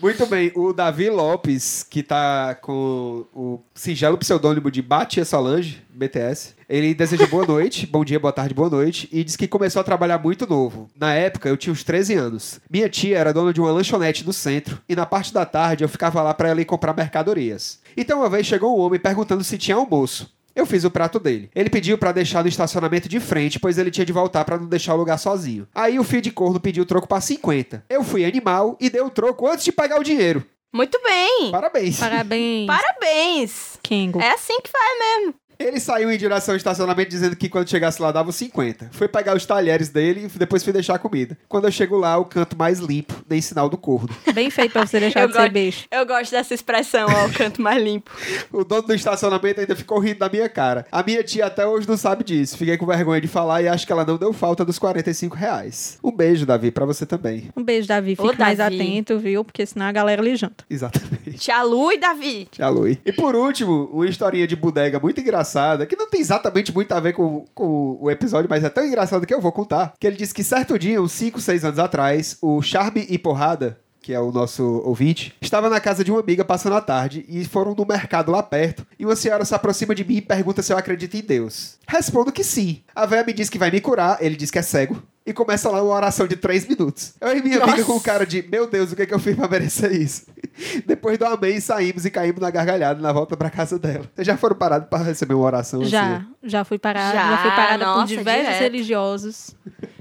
[0.01, 6.53] Muito bem, o Davi Lopes, que tá com o singelo pseudônimo de Batia Solange, BTS,
[6.67, 9.83] ele deseja boa noite, bom dia, boa tarde, boa noite, e diz que começou a
[9.83, 10.89] trabalhar muito novo.
[10.95, 12.34] Na época, eu tinha uns 13 anos.
[12.69, 15.89] Minha tia era dona de uma lanchonete no centro, e na parte da tarde eu
[15.89, 17.79] ficava lá pra ela ir comprar mercadorias.
[17.95, 20.33] Então uma vez chegou um homem perguntando se tinha almoço.
[20.55, 21.49] Eu fiz o prato dele.
[21.53, 24.67] Ele pediu pra deixar no estacionamento de frente, pois ele tinha de voltar pra não
[24.67, 25.67] deixar o lugar sozinho.
[25.75, 27.83] Aí o filho de corno pediu o troco pra 50.
[27.89, 30.45] Eu fui animal e dei o troco antes de pagar o dinheiro.
[30.73, 31.51] Muito bem.
[31.51, 31.99] Parabéns.
[31.99, 32.67] Parabéns.
[32.67, 33.79] Parabéns.
[33.83, 34.19] Kengo.
[34.21, 35.35] É assim que faz mesmo.
[35.59, 38.89] Ele saiu em direção ao estacionamento dizendo que quando chegasse lá dava os 50.
[38.91, 41.37] Foi pegar os talheres dele e depois fui deixar a comida.
[41.47, 44.09] Quando eu chego lá, o canto mais limpo, nem sinal do corno.
[44.33, 45.85] Bem feito pra você deixar Eu de ser beijo.
[45.91, 48.11] Eu gosto dessa expressão, ó, o canto mais limpo.
[48.51, 50.85] O dono do estacionamento ainda ficou rindo da minha cara.
[50.91, 52.57] A minha tia até hoje não sabe disso.
[52.57, 55.97] Fiquei com vergonha de falar e acho que ela não deu falta dos 45 reais.
[56.03, 57.49] Um beijo, Davi, pra você também.
[57.55, 58.15] Um beijo, Davi.
[58.17, 58.75] Ô, Fique mais Davi.
[58.81, 59.43] atento, viu?
[59.43, 60.63] Porque senão a galera lhe janta.
[60.69, 61.37] Exatamente.
[61.37, 62.47] Tia Lu e Davi.
[62.51, 62.99] Tchau, Lui.
[63.05, 65.44] E por último, uma historinha de bodega muito engraçada,
[65.85, 69.25] que não tem exatamente muito a ver com, com o episódio, mas é tão engraçado
[69.25, 69.93] que eu vou contar.
[69.99, 73.77] Que ele disse que certo dia, uns 5, 6 anos atrás, o Charme e Porrada,
[74.05, 77.43] que é o nosso ouvinte, estava na casa de uma amiga passando a tarde e
[77.43, 78.85] foram no mercado lá perto.
[78.99, 81.79] E uma senhora se aproxima de mim e pergunta se eu acredito em Deus.
[81.87, 82.83] Respondo que sim.
[82.93, 85.01] A véia me diz que vai me curar, ele diz que é cego.
[85.25, 87.15] E começa lá uma oração de três minutos.
[87.19, 87.83] Eu e minha amiga Nossa.
[87.85, 90.27] com cara de, meu Deus, o que, é que eu fiz pra merecer isso?
[90.85, 94.05] Depois do amém, saímos e caímos na gargalhada na volta pra casa dela.
[94.13, 96.25] Vocês já foram parados pra receber uma oração Já, assim?
[96.43, 97.15] já fui parada.
[97.17, 98.61] Já, Já, fui parada por nossa, diversos direto.
[98.61, 99.55] religiosos.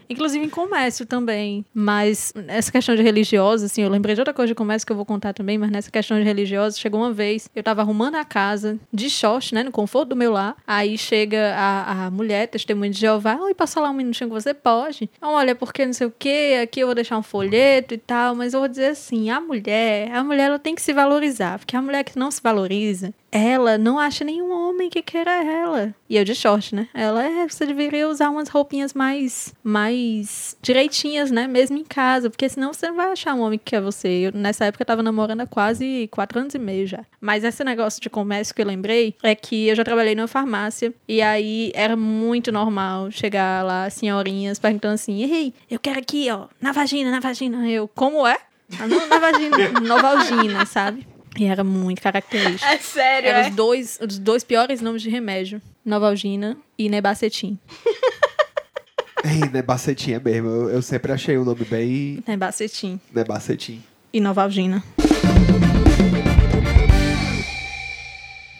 [0.08, 1.64] Inclusive em comércio também.
[1.72, 4.96] Mas essa questão de religiosos, assim, eu lembrei de outra coisa de comércio que eu
[4.96, 8.24] vou contar também, mas nessa questão de religiosos, chegou uma vez, eu tava arrumando a
[8.24, 10.56] casa de short, né, no conforto do meu lar.
[10.66, 14.54] Aí chega a, a mulher, testemunha de Jeová, oi, posso falar um minutinho com você?
[14.54, 15.10] Pode.
[15.20, 18.54] Olha, porque não sei o quê, aqui eu vou deixar um folheto e tal, mas
[18.54, 21.82] eu vou dizer assim, a mulher, a mulher ela tem que se valorizar, porque a
[21.82, 25.92] mulher que não se valoriza, ela não acha nenhum homem que queira ela.
[26.08, 26.86] E eu de short, né?
[26.94, 31.48] Ela é, você deveria usar umas roupinhas mais mais direitinhas, né?
[31.48, 34.08] Mesmo em casa, porque senão você não vai achar um homem que quer você.
[34.08, 37.04] Eu, nessa época eu tava namorando há quase quatro anos e meio já.
[37.20, 40.94] Mas esse negócio de comércio que eu lembrei é que eu já trabalhei numa farmácia
[41.08, 46.46] e aí era muito normal chegar lá senhorinhas perguntando assim: "Ei, eu quero aqui, ó,
[46.60, 47.68] na vagina, na vagina".
[47.68, 48.38] Eu, como é?
[48.78, 51.04] Ah, não, na vagina, novalgina, sabe?
[51.36, 52.64] E era muito característico.
[52.72, 53.48] É sério, Eram é?
[53.50, 55.60] os dois, os dois piores nomes de remédio.
[55.84, 57.58] Novalgina e Nebacetim.
[59.24, 60.48] Ei, Nebacetim é mesmo.
[60.48, 63.82] Eu, eu sempre achei o nome bem Nebacetim Nebacetim.
[64.12, 64.82] e Novalgina.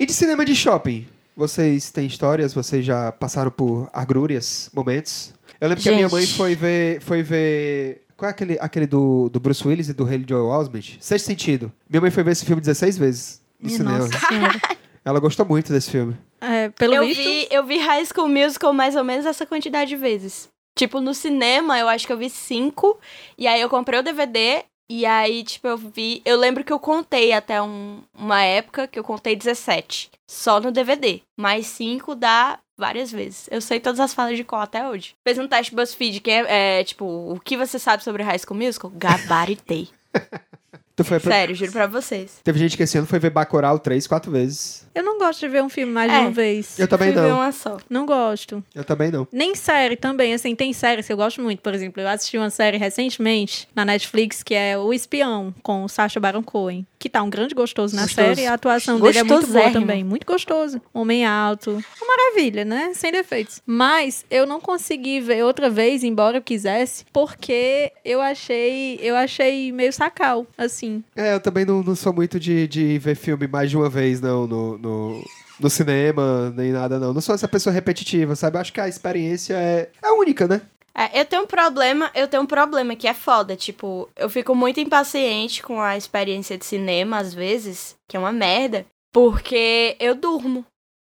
[0.00, 1.06] E de cinema de shopping?
[1.36, 2.54] Vocês têm histórias?
[2.54, 5.32] Vocês já passaram por agrúrias, momentos?
[5.60, 6.12] Eu lembro que a minha Gente.
[6.12, 7.00] mãe foi ver.
[7.00, 8.03] Foi ver.
[8.16, 10.96] Qual é aquele, aquele do, do Bruce Willis e do Haley Joel Osment?
[11.00, 11.72] Sexto Sentido.
[11.88, 14.08] Minha mãe foi ver esse filme 16 vezes no Minha cinema.
[15.04, 16.16] Ela gostou muito desse filme.
[16.40, 19.90] É, pelo Eu visto, vi, eu vi High School Musical mais ou menos essa quantidade
[19.90, 20.48] de vezes.
[20.76, 22.98] Tipo, no cinema, eu acho que eu vi cinco.
[23.36, 24.64] E aí eu comprei o DVD.
[24.90, 26.20] E aí, tipo, eu vi.
[26.24, 30.10] Eu lembro que eu contei até um- uma época que eu contei 17.
[30.28, 31.20] Só no DVD.
[31.38, 33.48] Mais cinco dá várias vezes.
[33.50, 35.14] Eu sei todas as falas de cor até hoje.
[35.24, 38.58] Fez um teste BuzzFeed que é, é, tipo, o que você sabe sobre High School
[38.58, 38.90] Musical?
[38.94, 39.88] Gabaritei.
[40.96, 42.38] Tu foi pra- Sério, juro pra vocês.
[42.44, 44.86] Teve gente que esse ano foi ver Bacurau três, quatro vezes.
[44.94, 46.20] eu não gosto de ver um filme mais de É.
[46.20, 46.78] uma vez.
[46.78, 47.36] Eu também não.
[47.36, 47.76] uma só.
[47.88, 48.62] Não gosto.
[48.74, 49.26] Eu também não.
[49.32, 51.60] Nem série também, assim, tem séries que eu gosto muito.
[51.60, 55.88] Por exemplo, eu assisti uma série recentemente na Netflix que é O Espião, com o
[55.88, 56.86] Sacha Baron Cohen.
[56.98, 58.28] Que tá um grande gostoso na Gostoso.
[58.28, 58.46] série.
[58.46, 60.02] A atuação dele é muito boa também.
[60.02, 60.80] Muito gostoso.
[60.92, 61.72] Homem alto.
[62.00, 62.92] Uma maravilha, né?
[62.94, 63.60] Sem defeitos.
[63.66, 68.98] Mas eu não consegui ver outra vez, embora eu quisesse, porque eu achei.
[69.02, 71.04] Eu achei meio sacal, assim.
[71.14, 74.20] É, eu também não, não sou muito de, de ver filme mais de uma vez,
[74.22, 75.13] não, no, no,
[75.58, 77.12] no cinema, nem nada, não.
[77.12, 78.58] Não sou essa pessoa repetitiva, sabe?
[78.58, 80.62] Acho que a experiência é, é única, né?
[80.96, 84.54] É, eu tenho um problema, eu tenho um problema que é foda, tipo, eu fico
[84.54, 90.14] muito impaciente com a experiência de cinema, às vezes, que é uma merda, porque eu
[90.14, 90.64] durmo.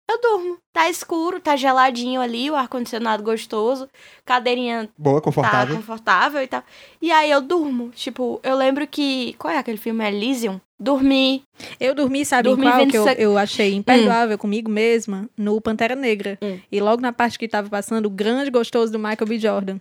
[0.09, 0.57] Eu durmo.
[0.71, 3.89] Tá escuro, tá geladinho ali, o ar-condicionado gostoso,
[4.23, 5.75] cadeirinha Boa, tá confortável.
[5.75, 6.63] confortável e tal.
[7.01, 7.89] E aí eu durmo.
[7.89, 9.35] Tipo, eu lembro que.
[9.37, 10.05] Qual é aquele filme?
[10.07, 10.61] Elysium?
[10.79, 11.43] Dormi.
[11.79, 15.27] Eu dormi, sabe Dormi em qual que eu, eu achei imperdoável comigo mesma?
[15.35, 16.37] No Pantera Negra.
[16.41, 16.59] Hum.
[16.71, 19.39] E logo na parte que tava passando o grande gostoso do Michael B.
[19.39, 19.79] Jordan.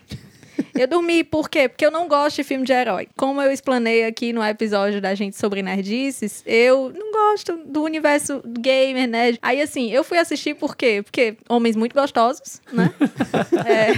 [0.74, 1.68] Eu dormi, por quê?
[1.68, 3.08] Porque eu não gosto de filme de herói.
[3.16, 8.42] Como eu explanei aqui no episódio da gente sobre nerdices, eu não gosto do universo
[8.46, 9.38] gamer, nerd.
[9.42, 11.02] Aí, assim, eu fui assistir por quê?
[11.02, 12.92] Porque homens muito gostosos, né?
[13.66, 13.92] É,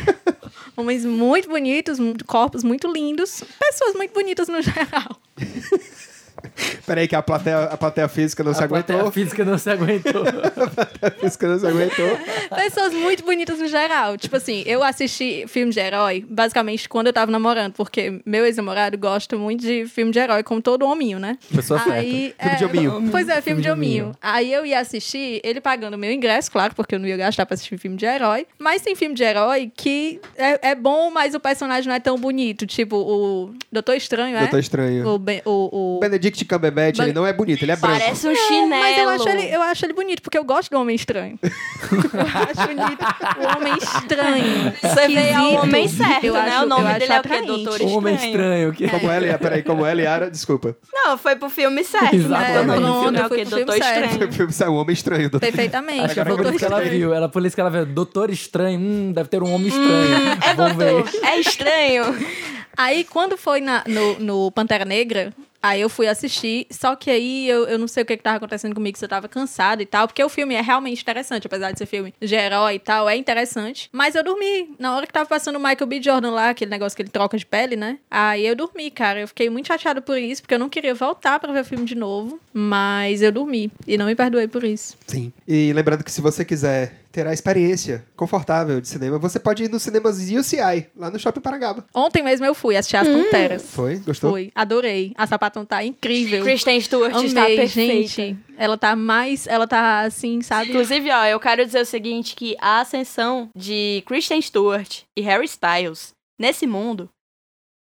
[0.77, 5.21] homens muito bonitos, corpos muito lindos, pessoas muito bonitas no geral.
[6.87, 9.13] Peraí que a plateia, a plateia física não se a plateia aguentou.
[9.13, 10.23] física não se aguentou.
[11.01, 12.19] A física não se aguentou.
[12.57, 14.17] Pessoas muito bonitas no geral.
[14.17, 18.97] Tipo assim, eu assisti filme de herói basicamente quando eu tava namorando, porque meu ex-namorado
[18.99, 21.39] gosta muito de filme de herói, como todo hominho, né?
[21.55, 21.99] Pessoa certa.
[22.01, 23.09] Aí, Filme de hominho.
[23.11, 24.05] Pois é, filme, Filme de de hominho.
[24.07, 24.17] hominho.
[24.21, 27.47] Aí eu ia assistir, ele pagando o meu ingresso, claro, porque eu não ia gastar
[27.47, 28.47] pra assistir filme de herói.
[28.59, 32.19] Mas tem filme de herói que é, é bom, mas o personagem não é tão
[32.19, 32.67] bonito.
[32.67, 34.41] Tipo, o Doutor Estranho, é?
[34.41, 35.07] Doutor Estranho.
[35.09, 36.69] O, Ben- o, o- Benedict Cumberbatch.
[36.97, 37.99] Cumberbatch, ele não é bonito, ele é branco.
[37.99, 38.69] Parece um chinelo.
[38.83, 41.39] Mas eu acho, ele, eu acho ele bonito, porque eu gosto do homem estranho.
[41.43, 43.05] eu acho bonito
[43.39, 44.73] o homem estranho.
[44.81, 45.63] Você veio ao esquisito.
[45.63, 46.41] homem certo, Eu né?
[46.41, 47.43] acho- o nome dele é o quê?
[47.43, 48.33] Doutor Um homem Estranho.
[48.33, 48.73] estranho.
[48.73, 48.89] Que...
[48.89, 50.77] Como ela, é, peraí, como ela e Ara, desculpa.
[50.93, 52.19] Não, foi pro filme certo, né?
[52.19, 52.79] Exatamente.
[52.79, 53.43] O nome do Pronto, filme é o foi quê?
[53.45, 54.05] pro filme Doutor certo.
[54.05, 54.19] Estranho.
[54.19, 55.23] Foi o filme Saiu um homem estranho.
[55.31, 55.41] doutor.
[55.41, 56.01] Perfeitamente.
[56.05, 56.99] Acho que foi por isso que ela Estranho.
[56.99, 57.15] viu.
[57.15, 57.87] Ela, por isso que ela viu.
[57.87, 58.79] Doutor Estranho.
[58.79, 60.39] Hum, deve ter um homem estranho.
[60.49, 60.93] É Vamos ver.
[60.93, 61.25] doutor.
[61.25, 62.05] É estranho.
[62.77, 65.33] Aí, quando foi na- no, no Pantera Negra,
[65.63, 68.37] aí eu fui assistir, só que aí eu, eu não sei o que, que tava
[68.37, 71.73] acontecendo comigo, se eu tava cansada e tal, porque o filme é realmente interessante, apesar
[71.73, 73.89] de ser filme de herói e tal, é interessante.
[73.93, 74.75] Mas eu dormi.
[74.79, 76.03] Na hora que tava passando o Michael B.
[76.03, 77.99] Jordan lá, aquele negócio que ele troca de pele, né?
[78.11, 79.21] Aí eu dormi, cara.
[79.21, 81.85] Eu fiquei muito chateada por isso, porque eu não queria voltar pra ver o filme
[81.85, 83.71] de novo, mas eu dormi.
[83.87, 84.97] E não me perdoei por isso.
[85.07, 85.33] Sim.
[85.47, 89.71] E lembrando que se você quiser ter a experiência confortável de cinema, você pode ir
[89.71, 91.85] nos cinemas UCI, lá no Shopping Paragaba.
[91.95, 93.65] Ontem mesmo eu fui assistir As Panteras.
[93.71, 93.97] Foi?
[93.97, 94.31] Gostou?
[94.31, 94.53] Foi.
[94.55, 95.13] Adorei.
[95.17, 96.43] A sapatão tá incrível.
[96.45, 98.09] Kristen Stewart está Amei, perfeita.
[98.09, 98.39] gente.
[98.57, 99.47] Ela tá mais.
[99.47, 100.71] Ela tá assim, sabe?
[100.71, 105.47] Inclusive, ó, eu quero dizer o seguinte, que a ascensão de Kristen Stewart e Harry
[105.47, 107.09] Styles nesse mundo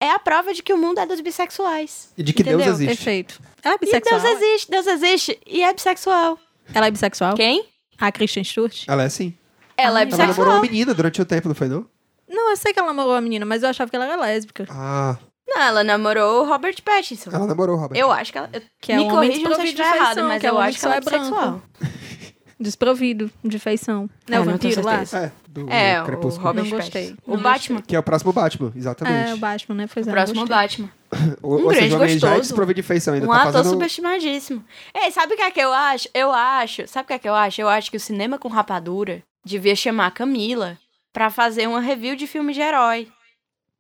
[0.02, 2.12] é a prova de que o mundo é dos bissexuais.
[2.18, 2.74] E de que Deus Entendeu?
[2.74, 2.96] existe.
[2.98, 3.40] Perfeito.
[3.64, 4.22] Ela é E bissexual.
[4.22, 6.38] Deus existe, Deus existe e é bissexual.
[6.74, 7.36] Ela é bissexual?
[7.36, 7.66] Quem?
[7.98, 8.84] A Christian Stewart?
[8.88, 9.34] Ela é sim.
[9.78, 10.50] Ela Ai, é Ela Ela namorou bissexual.
[10.58, 11.86] uma menina durante o tempo, não foi não?
[12.28, 14.66] Não, eu sei que ela namorou a menina, mas eu achava que ela era lésbica.
[14.70, 15.18] Ah,
[15.56, 17.30] Não, ela namorou o Robert Pattinson.
[17.32, 18.00] ela namorou o Robert.
[18.00, 18.50] Eu acho que ela.
[18.54, 20.42] eu- Que é me um homem corrija se eu desprovido de estiver errado, feição, mas
[20.42, 21.24] que é eu acho que ela é é branco.
[21.26, 21.62] bissexual.
[22.60, 24.10] Desprovido de feição.
[24.30, 25.02] Né, É, o não vampiro lá?
[25.02, 26.48] É, do É, o Crepúsculo.
[26.48, 27.08] Robert Não gostei.
[27.10, 27.22] Pattinson.
[27.32, 27.82] O Não Batman.
[27.82, 29.30] Que é o próximo Batman, exatamente.
[29.32, 29.90] É, o Batman, né?
[29.94, 30.56] Pois O é, próximo gostei.
[30.58, 30.90] Batman.
[31.44, 32.42] Ou, Um ou seja, grande o homem já é gostoso.
[32.42, 33.26] desprovido de feição ainda.
[33.26, 33.72] Um tá ator fazendo...
[33.74, 34.64] subestimadíssimo.
[34.96, 36.08] Ei, sabe o que é que eu acho?
[36.14, 36.88] Eu acho.
[36.88, 37.60] Sabe o que é que eu acho?
[37.62, 40.78] Eu acho que o cinema com rapadura devia chamar a Camila
[41.12, 43.08] pra fazer uma review de filme de herói.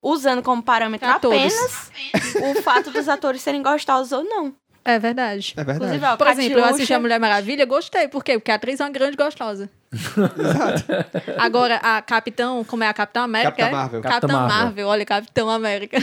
[0.04, 1.56] Usando como parâmetro Atores.
[1.56, 4.54] apenas o fato dos atores serem gostosos ou não.
[4.86, 5.54] É verdade.
[5.56, 5.86] É verdade.
[5.86, 8.10] Inclusive, ó, Por exemplo, eu assisti a Mulher Maravilha, gostei.
[8.10, 8.34] Por quê?
[8.34, 9.70] Porque a atriz é uma grande gostosa.
[11.38, 13.52] Agora, a Capitão, como é a Capitão América?
[13.52, 13.72] Capitã é?
[13.72, 14.02] Marvel.
[14.02, 14.58] Capitã Capitã Marvel.
[14.66, 14.88] Marvel.
[14.88, 15.98] olha, Capitão América.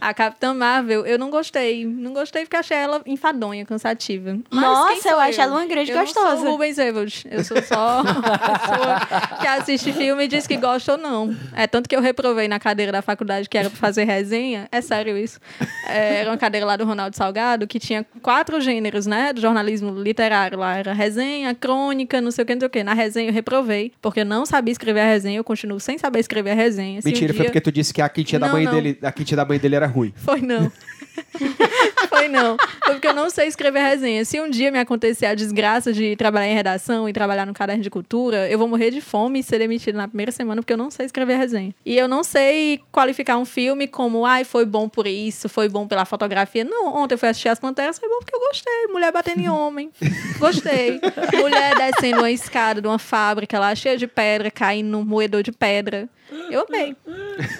[0.00, 1.84] a Capitã Marvel, eu não gostei.
[1.84, 4.38] Não gostei porque achei ela enfadonha, cansativa.
[4.50, 6.36] Mas Nossa, eu acho ela uma grande eu gostosa.
[6.36, 7.26] sou o Rubens Evald.
[7.30, 11.36] Eu sou só uma pessoa que assiste filme e diz que gosta ou não.
[11.54, 14.68] É tanto que eu reprovei na cadeira da faculdade que era pra fazer resenha.
[14.72, 15.40] É sério isso.
[15.86, 19.32] É, era uma cadeira lá do Ronaldo Salgado que tinha quatro gêneros, né?
[19.32, 20.76] Do jornalismo literário lá.
[20.76, 22.84] Era resenha, crônica, não sei o que, não sei o que.
[22.84, 25.36] Na resenha eu reprovei, porque eu não sabia escrever a resenha.
[25.38, 27.02] Eu continuo sem saber escrever a resenha.
[27.02, 28.72] Se um Mentira, foi dia- porque tu disse que a quintinha da Não, mãe não.
[28.72, 30.12] dele, a quintinha da mãe dele era ruim.
[30.16, 30.70] Foi não.
[32.18, 32.56] Foi não.
[32.84, 34.24] Foi porque eu não sei escrever resenha.
[34.24, 37.82] Se um dia me acontecer a desgraça de trabalhar em redação e trabalhar no caderno
[37.82, 40.76] de cultura, eu vou morrer de fome e ser demitida na primeira semana porque eu
[40.76, 41.74] não sei escrever resenha.
[41.84, 45.86] E eu não sei qualificar um filme como, ai, foi bom por isso, foi bom
[45.86, 46.64] pela fotografia.
[46.64, 48.86] Não, ontem eu fui assistir As Panteras, foi bom porque eu gostei.
[48.90, 49.90] Mulher batendo em homem.
[50.38, 51.00] Gostei.
[51.40, 55.52] Mulher descendo uma escada de uma fábrica lá, cheia de pedra, caindo num moedor de
[55.52, 56.08] pedra.
[56.50, 56.94] Eu amei.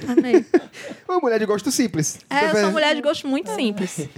[0.09, 0.45] Amei.
[1.09, 2.21] Uma mulher de gosto simples.
[2.29, 4.09] É, eu sou uma mulher de gosto muito simples.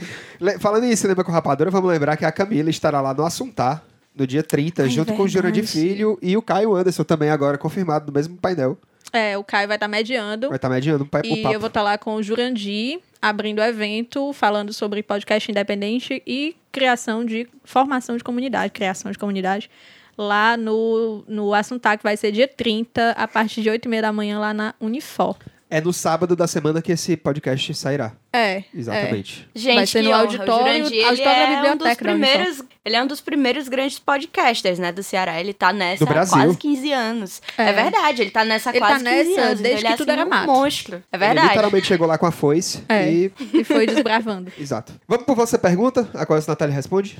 [0.58, 3.84] Falando em cinema com rapadura, vamos lembrar que a Camila estará lá no Assuntar,
[4.14, 5.88] no dia 30, Ai, junto com o Jurandir verdade.
[5.88, 8.78] Filho e o Caio Anderson também agora, confirmado no mesmo painel.
[9.12, 10.48] É, o Caio vai estar mediando.
[10.48, 11.54] Vai estar mediando o E papo.
[11.54, 16.56] eu vou estar lá com o Jurandir, abrindo o evento, falando sobre podcast independente e
[16.70, 19.68] criação de formação de comunidade, criação de comunidade,
[20.16, 24.02] lá no, no Assuntar, que vai ser dia 30, a partir de 8 e meia
[24.02, 25.36] da manhã, lá na Unifor.
[25.72, 28.12] É no sábado da semana que esse podcast sairá.
[28.32, 28.64] É.
[28.74, 29.48] Exatamente.
[29.54, 31.16] Gente, Vai ser no auditório- ele auditório
[31.62, 31.96] da é um dos Unifor.
[32.04, 35.38] primeiros, ele é um dos primeiros grandes podcasters, né, do Ceará.
[35.40, 37.40] Ele tá nessa há quase 15 anos.
[37.56, 37.72] É, É.
[37.72, 39.60] verdade, ele tá nessa há Ele tá quase 15 nessa anos.
[39.60, 40.46] desde então ele que é, tudo assim, era um mato.
[40.46, 40.96] monstro.
[41.12, 41.48] É Ele verdade.
[41.48, 43.08] literalmente chegou lá com a foice É.
[43.08, 43.32] e...
[43.54, 44.50] E foi desbravando.
[44.58, 44.92] Exato.
[45.06, 47.16] Vamos por você pergunta, a qual a Natália responde?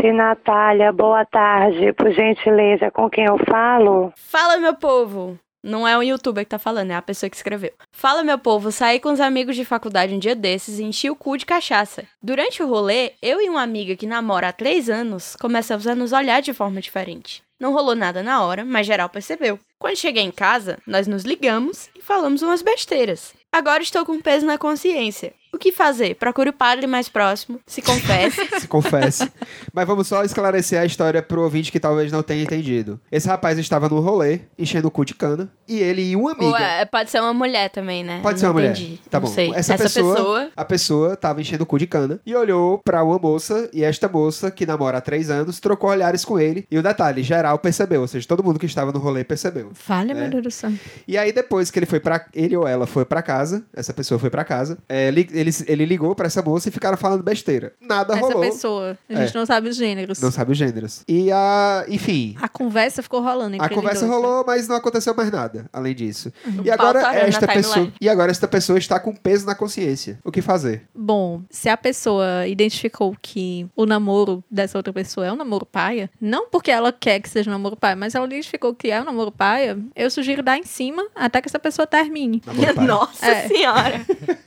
[0.00, 0.92] Se Natália?
[0.92, 4.12] Boa tarde, por gentileza, com quem eu falo?
[4.16, 5.38] Fala, meu povo.
[5.62, 7.70] Não é um youtuber que tá falando, é a pessoa que escreveu.
[7.92, 11.14] Fala, meu povo, saí com os amigos de faculdade um dia desses e enchi o
[11.14, 12.04] cu de cachaça.
[12.20, 16.12] Durante o rolê, eu e uma amiga que namora há três anos começamos a nos
[16.12, 17.44] olhar de forma diferente.
[17.60, 19.56] Não rolou nada na hora, mas geral percebeu.
[19.78, 23.32] Quando cheguei em casa, nós nos ligamos e falamos umas besteiras.
[23.52, 25.32] Agora estou com peso na consciência.
[25.52, 26.14] O que fazer?
[26.16, 28.40] Procure o padre mais próximo, se confesse.
[28.60, 29.30] se confesse.
[29.72, 33.00] Mas vamos só esclarecer a história pro ouvinte que talvez não tenha entendido.
[33.10, 36.58] Esse rapaz estava no rolê, enchendo o cu de cana, e ele e uma amiga.
[36.58, 38.20] É, pode ser uma mulher também, né?
[38.22, 38.72] Pode ser uma não mulher.
[38.76, 39.00] entendi.
[39.10, 39.32] Tá não bom.
[39.34, 39.50] sei.
[39.54, 43.18] Essa, Essa, pessoa, a pessoa tava enchendo o cu de cana e olhou pra uma
[43.18, 46.66] moça e esta moça, que namora há três anos, trocou olhares com ele.
[46.70, 49.70] E o detalhe, geral percebeu, ou seja, todo mundo que estava no rolê percebeu.
[49.86, 50.14] Vale, É.
[50.14, 50.72] meu Deus do céu.
[51.06, 54.18] E aí depois que ele foi para ele ou ela foi pra casa, essa pessoa
[54.18, 57.72] foi pra casa, é, li- ele, ele ligou pra essa moça e ficaram falando besteira.
[57.80, 58.40] Nada Essa rolou.
[58.40, 59.38] pessoa, a gente É.
[59.38, 60.20] não sabe os gêneros.
[60.20, 61.02] Não sabe os gêneros.
[61.08, 64.12] E a, enfim, A conversa ficou rolando entre a conversa né?
[64.12, 66.32] rolou, mas não aconteceu mais nada, além disso.
[66.64, 67.94] E pau agora esta pessoa, timeline.
[68.00, 70.18] e agora esta pessoa está com peso na consciência.
[70.24, 70.82] O que fazer?
[70.94, 76.10] Bom, se a pessoa identificou que o namoro dessa outra pessoa é um namoro paia,
[76.20, 79.04] não porque ela quer que seja um namoro paia, mas ela identificou que é um
[79.04, 82.42] namoro paia, eu sugiro dar em cima até que essa pessoa termine.
[82.86, 83.48] Nossa É.
[83.48, 84.00] senhora.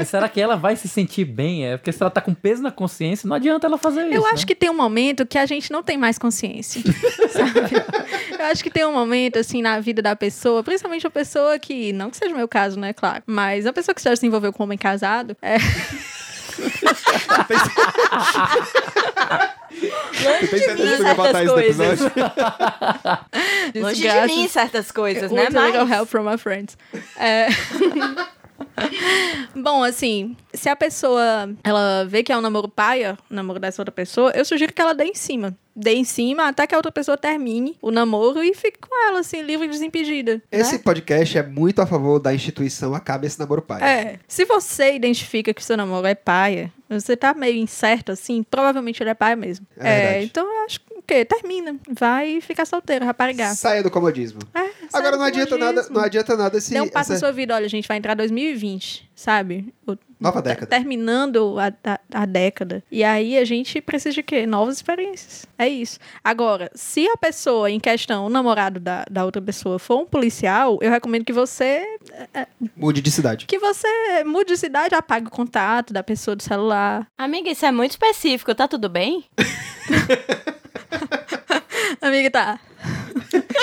[0.06, 1.66] Será que ela vai se sentir bem?
[1.66, 4.14] É porque se ela tá com peso na consciência, não adianta ela fazer isso.
[4.14, 4.30] Eu né?
[4.34, 6.82] acho que tem um momento que a gente não tem mais consciência,
[7.30, 7.76] sabe?
[8.38, 11.94] Eu acho que tem um momento, assim, na vida da pessoa, principalmente a pessoa que,
[11.94, 14.54] não que seja o meu caso, né, claro, mas a pessoa que já se envolveu
[14.54, 15.58] com um homem casado, é,
[20.40, 22.00] que tu quer certas coisas.
[23.76, 25.48] Longe de mim certas coisas, né?
[25.52, 25.90] Mas...
[25.90, 26.78] help from my friends.
[27.18, 27.48] É...
[29.56, 33.82] Bom, assim, se a pessoa ela vê que é um namoro paia, o namoro dessa
[33.82, 35.56] outra pessoa, eu sugiro que ela dê em cima.
[35.76, 39.20] Dê em cima até que a outra pessoa termine o namoro e fique com ela,
[39.20, 40.42] assim, livre e desimpedida.
[40.50, 40.82] Esse né?
[40.84, 43.84] podcast é muito a favor da instituição Acabe esse namoro pai.
[43.84, 44.20] É.
[44.28, 49.04] Se você identifica que o seu namoro é paia, você tá meio incerto, assim, provavelmente
[49.04, 49.68] ele é paia mesmo.
[49.78, 50.26] É verdade.
[50.26, 51.24] então eu acho que quê?
[51.26, 51.76] Termina.
[51.90, 53.56] Vai ficar solteiro, raparigar.
[53.56, 54.40] Saia do comodismo.
[54.54, 55.96] É, Agora não adianta nada, comodismo.
[55.96, 57.56] não adianta nada se um passo essa na sua vida.
[57.56, 59.74] Olha, a gente vai entrar 2020, sabe?
[59.88, 60.68] O- nova década.
[60.68, 62.84] Terminando a, a, a década.
[62.90, 64.46] E aí a gente precisa de quê?
[64.48, 65.46] Novas experiências.
[65.58, 66.00] É isso.
[66.24, 70.80] Agora, se a pessoa em questão, o namorado da, da outra pessoa, for um policial,
[70.82, 71.84] eu recomendo que você.
[72.76, 73.46] Mude de cidade.
[73.46, 77.06] Que você mude de cidade, apague o contato da pessoa do celular.
[77.18, 79.26] Amiga, isso é muito específico, tá tudo bem?
[82.02, 82.60] Amiga, tá.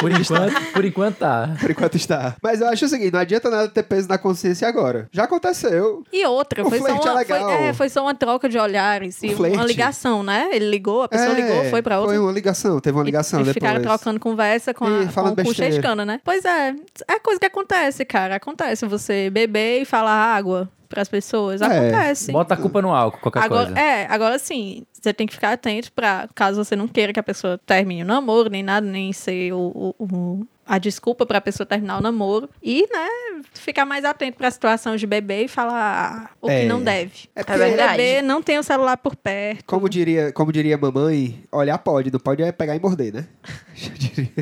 [0.00, 1.56] Por enquanto, por enquanto tá.
[1.60, 2.34] Por enquanto está.
[2.42, 5.08] Mas eu acho o seguinte, não adianta nada ter peso na consciência agora.
[5.12, 6.02] Já aconteceu.
[6.12, 7.40] E outra, O foi só, é uma, legal.
[7.40, 10.48] foi, é, foi só uma troca de olhares e uma ligação, né?
[10.52, 12.14] Ele ligou, a pessoa É, ligou, foi pra outra.
[12.14, 13.54] Foi uma ligação, teve uma ligação e, depois.
[13.54, 16.20] ficaram trocando conversa com, E a, com o cana, né?
[16.24, 16.74] Pois é,
[17.08, 18.36] é coisa que acontece, cara.
[18.36, 21.60] Acontece você beber e falar água pras pessoas.
[21.60, 21.66] É.
[21.66, 22.30] Acontece.
[22.30, 23.80] Bota a culpa no álcool, qualquer Agora, coisa.
[23.80, 27.22] é, agora sim, você tem que ficar atento pra, caso você não queira que a
[27.22, 31.66] pessoa termine o namoro, nem nada, nem ser o, o- o- a desculpa pra pessoa
[31.66, 32.48] terminar o namoro.
[32.62, 36.60] E, né, ficar mais atento pra situação de beber e falar o É.
[36.60, 37.28] que não deve.
[37.34, 37.96] É É verdade.
[37.96, 39.64] Beber, não tem o celular por perto.
[39.66, 43.26] Como diria, como diria mamãe, olhar pode, não pode é pegar e morder, né?
[43.84, 44.32] Eu diria.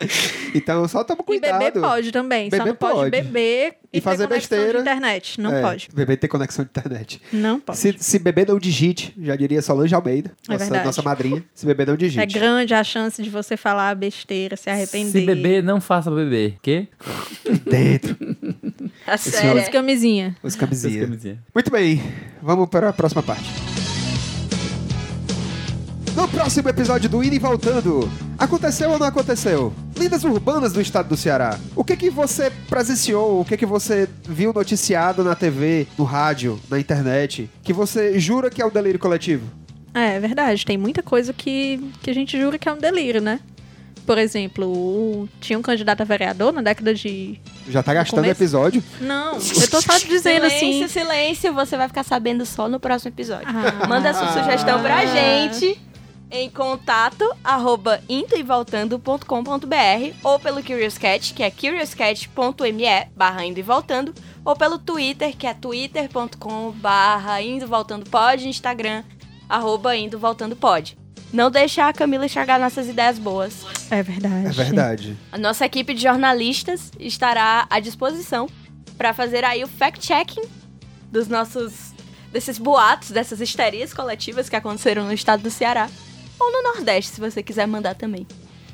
[0.54, 1.58] então só toma E cuidado.
[1.58, 3.10] beber pode também, só Beber não pode, pode.
[3.10, 4.72] beber E e, fazer ter conexão besteira.
[4.78, 5.40] de internet.
[5.40, 5.88] Não É, pode.
[5.92, 7.20] Beber ter conexão de internet.
[7.32, 7.78] Não pode.
[7.78, 10.86] Se, se beber não digite, já diria Solange Almeida, É nossa, verdade.
[10.86, 11.44] nossa madrinha.
[11.54, 12.22] Se beber não digite.
[12.22, 15.10] É grande a chance de você falar besteira, se arrepender.
[15.20, 16.56] Se beber, não faça beber.
[16.62, 16.88] Quê?
[17.68, 18.16] Dentro,
[19.06, 19.62] A senhora- sério.
[19.62, 20.36] Use camisinha.
[20.42, 21.08] os camisinhas.
[21.54, 22.02] Muito bem,
[22.42, 23.69] vamos para a próxima parte.
[26.20, 28.06] No próximo episódio do Indo e Voltando,
[28.38, 29.72] aconteceu ou não aconteceu?
[29.98, 31.58] Lendas urbanas do estado do Ceará.
[31.74, 36.60] O que que você presenciou, o que que você viu noticiado na TV, no rádio,
[36.68, 39.46] na internet, que você jura que é um delírio coletivo?
[39.94, 40.66] É, é verdade.
[40.66, 43.40] Tem muita coisa que, que a gente jura que é um delírio, né?
[44.04, 47.40] Por exemplo, o- tinha um candidato a vereador na década de.
[47.66, 48.42] Já tá gastando o começo?
[48.42, 48.84] episódio?
[49.00, 50.88] Não, eu tô só dizendo silêncio, assim.
[50.88, 53.46] silêncio, você vai ficar sabendo só no próximo episódio.
[53.48, 53.86] Ah.
[53.86, 55.06] Manda sua sugestão pra Ah.
[55.06, 55.80] gente
[56.30, 64.14] em contato arroba indoevoltando.com.br ou pelo Curious Cat, que é curiouscat.me barra indo e voltando,
[64.44, 69.02] ou pelo Twitter, que é twitter.com barra indo e voltando pod, Instagram,
[69.48, 70.96] arroba indo e voltando pod.
[71.32, 73.64] Não deixar a Camila enxergar nossas ideias boas.
[73.90, 74.46] É verdade.
[74.46, 75.16] É verdade.
[75.30, 78.48] A nossa equipe de jornalistas estará à disposição
[78.96, 80.42] para fazer aí o fact-checking
[81.10, 81.92] dos nossos
[82.32, 85.88] desses boatos, dessas histerias coletivas que aconteceram no estado do Ceará
[86.40, 88.26] ou no Nordeste, se você quiser mandar também.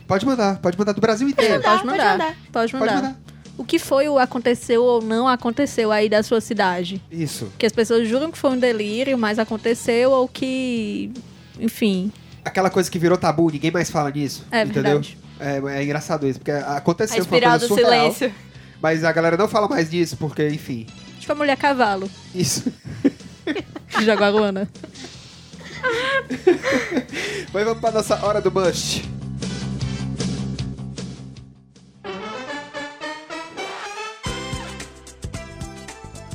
[0.06, 1.60] Pode mandar, pode mandar do Brasil inteiro.
[1.60, 2.12] Pode pode mandar.
[2.12, 2.36] mandar.
[2.52, 2.86] Pode mandar.
[2.86, 3.20] Pode mandar.
[3.58, 7.02] O que foi o aconteceu ou não aconteceu aí da sua cidade?
[7.10, 7.50] Isso.
[7.58, 11.10] Que as pessoas juram que foi um delírio, mas aconteceu ou que.
[11.58, 12.12] Enfim.
[12.44, 14.44] Aquela coisa que virou tabu, ninguém mais fala nisso.
[14.50, 15.00] É entendeu?
[15.00, 15.18] verdade.
[15.40, 18.34] É, é engraçado isso, porque A aconteceu foi uma espiral coisa do surreal, silêncio.
[18.80, 20.86] Mas a galera não fala mais disso, porque, enfim.
[21.18, 22.72] Tipo a mulher cavalo Isso.
[23.98, 24.68] de Jaguaruana.
[27.52, 29.08] Mas vamos pra nossa hora do Must.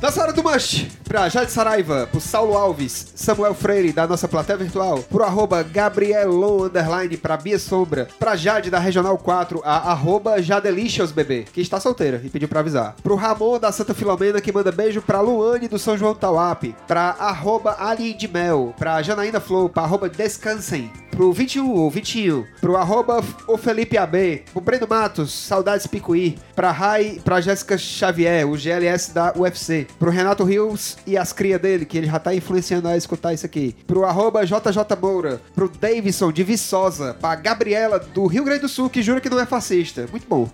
[0.00, 4.56] Nossa hora do Must, pra Jade Saraiva, pro Saulo Alves, Samuel Freire, da nossa plateia
[4.56, 10.40] virtual, pro arroba Gabrielon, underline, pra Bia Sombra, pra Jade, da Regional 4, a arroba
[10.40, 11.12] Jadelicious,
[11.52, 12.96] que está solteira e pediu pra avisar.
[13.02, 17.14] Pro Ramon, da Santa Filomena, que manda beijo pra Luane, do São João Tauap, pra
[17.18, 22.78] arroba Alien de Mel, pra Janaína Flow, pra arroba Descansem, pro 21 ou 21, pro
[22.78, 28.56] arroba o Felipe AB, pro Breno Matos, Saudades Picuí, pra Rai, pra Jéssica Xavier, o
[28.56, 32.88] GLS da UFC, pro Renato Rios e as cria dele, que ele já tá influenciando
[32.88, 38.26] a escutar isso aqui, pro arroba JJ Moura, pro Davidson de Viçosa, pra Gabriela do
[38.26, 40.06] Rio Grande do Sul, que jura que não é fascista.
[40.10, 40.48] Muito bom.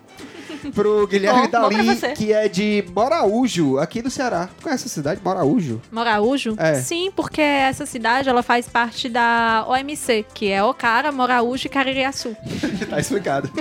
[0.74, 2.12] Pro Guilherme Bom, bom Dali, você.
[2.12, 4.48] que é de Moraújo, aqui no Ceará.
[4.62, 5.20] Conhece essa cidade?
[5.24, 5.80] Moraújo?
[5.90, 6.54] Moraújo?
[6.58, 6.74] É.
[6.74, 12.36] Sim, porque essa cidade ela faz parte da OMC, que é Ocara, Moraújo e Caririaçu.
[12.88, 13.50] tá explicado.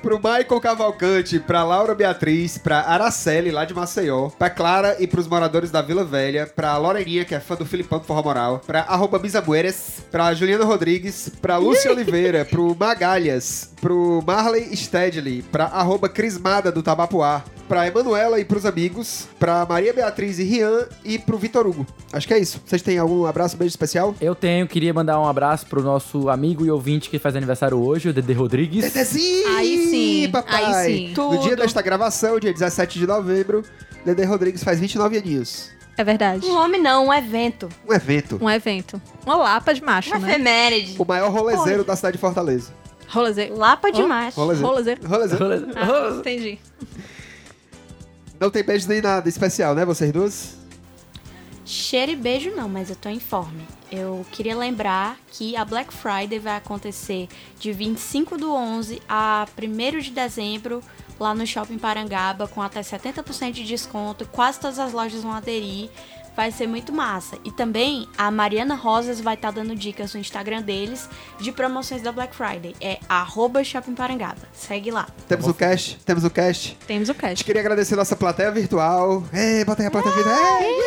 [0.00, 5.26] pro Maicon Cavalcante, pra Laura Beatriz, pra Araceli, lá de Maceió, pra Clara e pros
[5.26, 8.80] moradores da Vila Velha, pra Loreninha, que é fã do Filipão do Forró Moral, pra
[8.82, 16.08] arroba Bisabueres, pra Juliana Rodrigues, pra Lúcia Oliveira, pro Magalhas, pro Marley Stedley, pra arroba
[16.08, 21.38] Crismada do Tabapuá, pra Emanuela e pros amigos, pra Maria Beatriz e Rian e pro
[21.38, 21.86] Vitor Hugo.
[22.12, 22.60] Acho que é isso.
[22.64, 24.14] Vocês têm algum abraço, beijo especial?
[24.20, 28.08] Eu tenho, queria mandar um abraço pro nosso amigo e ouvinte que faz aniversário hoje,
[28.08, 28.84] o Dede Rodrigues.
[28.92, 29.56] Dedezinho!
[29.56, 30.64] Aí sim, papai!
[30.64, 31.14] aí sim.
[31.16, 31.56] No dia Tudo.
[31.56, 33.62] desta gravação, dia 17 de novembro,
[34.04, 35.70] Dede Rodrigues faz 29 aninhos.
[35.96, 36.46] É verdade.
[36.46, 37.68] Um homem não, um evento.
[37.88, 38.38] Um evento.
[38.40, 39.00] Um evento.
[39.26, 40.30] Uma lapa de macho, Uma né?
[40.30, 40.96] efeméride.
[40.98, 42.72] O maior rolezeiro da cidade de Fortaleza.
[43.12, 43.56] Rolezeiro.
[43.56, 44.40] Lapa de macho.
[44.40, 45.06] Rolezeiro.
[45.06, 45.06] Rolezeiro.
[45.44, 45.72] Rolezeiro.
[45.76, 46.58] Ah, entendi.
[48.40, 50.56] Não tem beijo nem nada especial, né, vocês duas?
[51.64, 53.66] Cheiro e beijo não, mas eu tô informe.
[53.90, 57.28] Eu queria lembrar que a Black Friday vai acontecer
[57.60, 60.82] de 25 do 11 a 1 de dezembro
[61.20, 64.26] lá no Shopping Parangaba com até 70% de desconto.
[64.26, 65.88] Quase todas as lojas vão aderir.
[66.34, 67.36] Vai ser muito massa.
[67.44, 71.08] E também a Mariana Rosas vai estar dando dicas no Instagram deles
[71.38, 72.74] de promoções da Black Friday.
[72.80, 74.36] É arroba Shopping Parangaba.
[74.52, 75.06] Segue lá.
[75.28, 76.76] Temos o cast, temos o cast.
[76.86, 77.44] Temos o A gente cast.
[77.44, 79.22] queria agradecer nossa plateia virtual.
[79.32, 80.62] Ei, bota aí a plateia virtual.
[80.62, 80.82] Ei!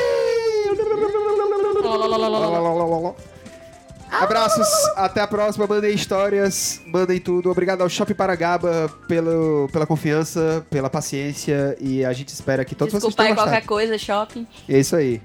[4.11, 5.67] Abraços, até a próxima.
[5.67, 7.49] Mandem histórias, mandem tudo.
[7.51, 11.75] Obrigado ao Shopping Paragaba pelo, pela confiança, pela paciência.
[11.81, 13.67] E a gente espera que todos Desculpa vocês tenham qualquer gostado.
[13.67, 14.47] coisa, shopping.
[14.69, 15.21] E é isso aí.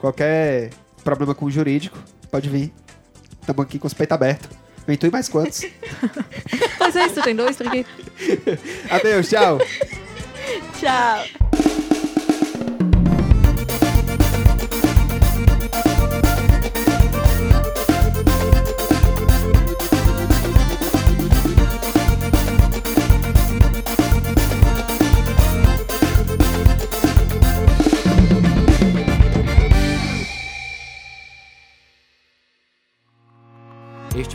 [0.00, 0.70] Qualquer
[1.04, 1.98] problema com o jurídico,
[2.30, 2.72] pode vir.
[3.40, 4.48] Estamos aqui com os peitos abertos.
[4.86, 5.62] Vem tu e mais quantos.
[6.80, 7.86] Mas é isso, tem dois, três.
[8.90, 9.58] Adeus, tchau.
[10.80, 11.79] Tchau.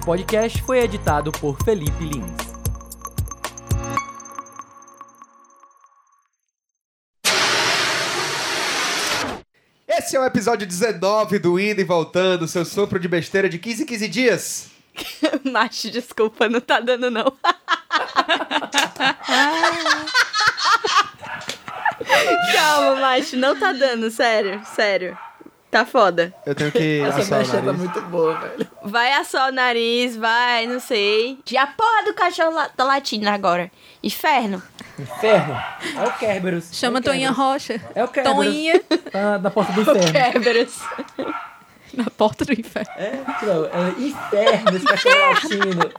[0.05, 2.31] Podcast foi editado por Felipe Lins.
[9.87, 13.81] Esse é o episódio 19 do Indo e Voltando, seu sopro de besteira de 15
[13.81, 14.67] em 15 dias.
[15.43, 17.25] Macho, desculpa, não tá dando não.
[22.53, 25.17] Calma, macho, não tá dando, sério, sério.
[25.75, 26.33] Tá foda.
[26.45, 27.77] Eu tenho que assar o nariz.
[27.77, 28.65] muito boa, velho.
[28.81, 31.37] Vai assar o nariz, vai, não sei.
[31.43, 33.69] De a porra do cachorro la tá latindo agora.
[34.01, 34.63] Inferno.
[34.97, 35.61] Inferno.
[36.01, 36.69] É o Kerberos.
[36.71, 37.51] Chama é o Toinha Kerberos.
[37.53, 37.81] Rocha.
[37.93, 38.37] É o Kerberos.
[38.37, 38.79] Toinha
[39.11, 40.11] Tá na porta do inferno.
[40.13, 40.79] Kerberos.
[41.93, 42.91] na porta do inferno.
[42.95, 45.91] É, não, é inferno esse cachorro latindo.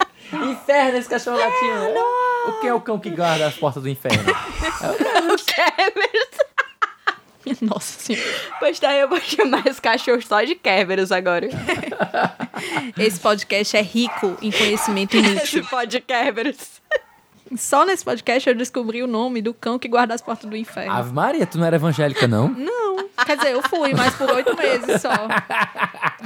[0.53, 2.01] Inferno esse cachorro latindo.
[2.49, 4.25] O que é o cão que guarda as portas do inferno?
[5.45, 6.47] Kerberos.
[7.63, 8.27] Nossa senhora.
[8.59, 11.49] Pois tá, eu vou chamar esse cachorro só de Kerberos agora.
[12.99, 15.67] Esse podcast é rico em conhecimento Esse inútil.
[15.71, 16.81] pode Kerberos.
[17.57, 20.91] Só nesse podcast eu descobri o nome do cão que guarda as portas do inferno.
[20.93, 22.49] Ave Maria, tu não era evangélica, não?
[22.49, 25.11] Não, quer dizer, eu fui, mas por oito meses só.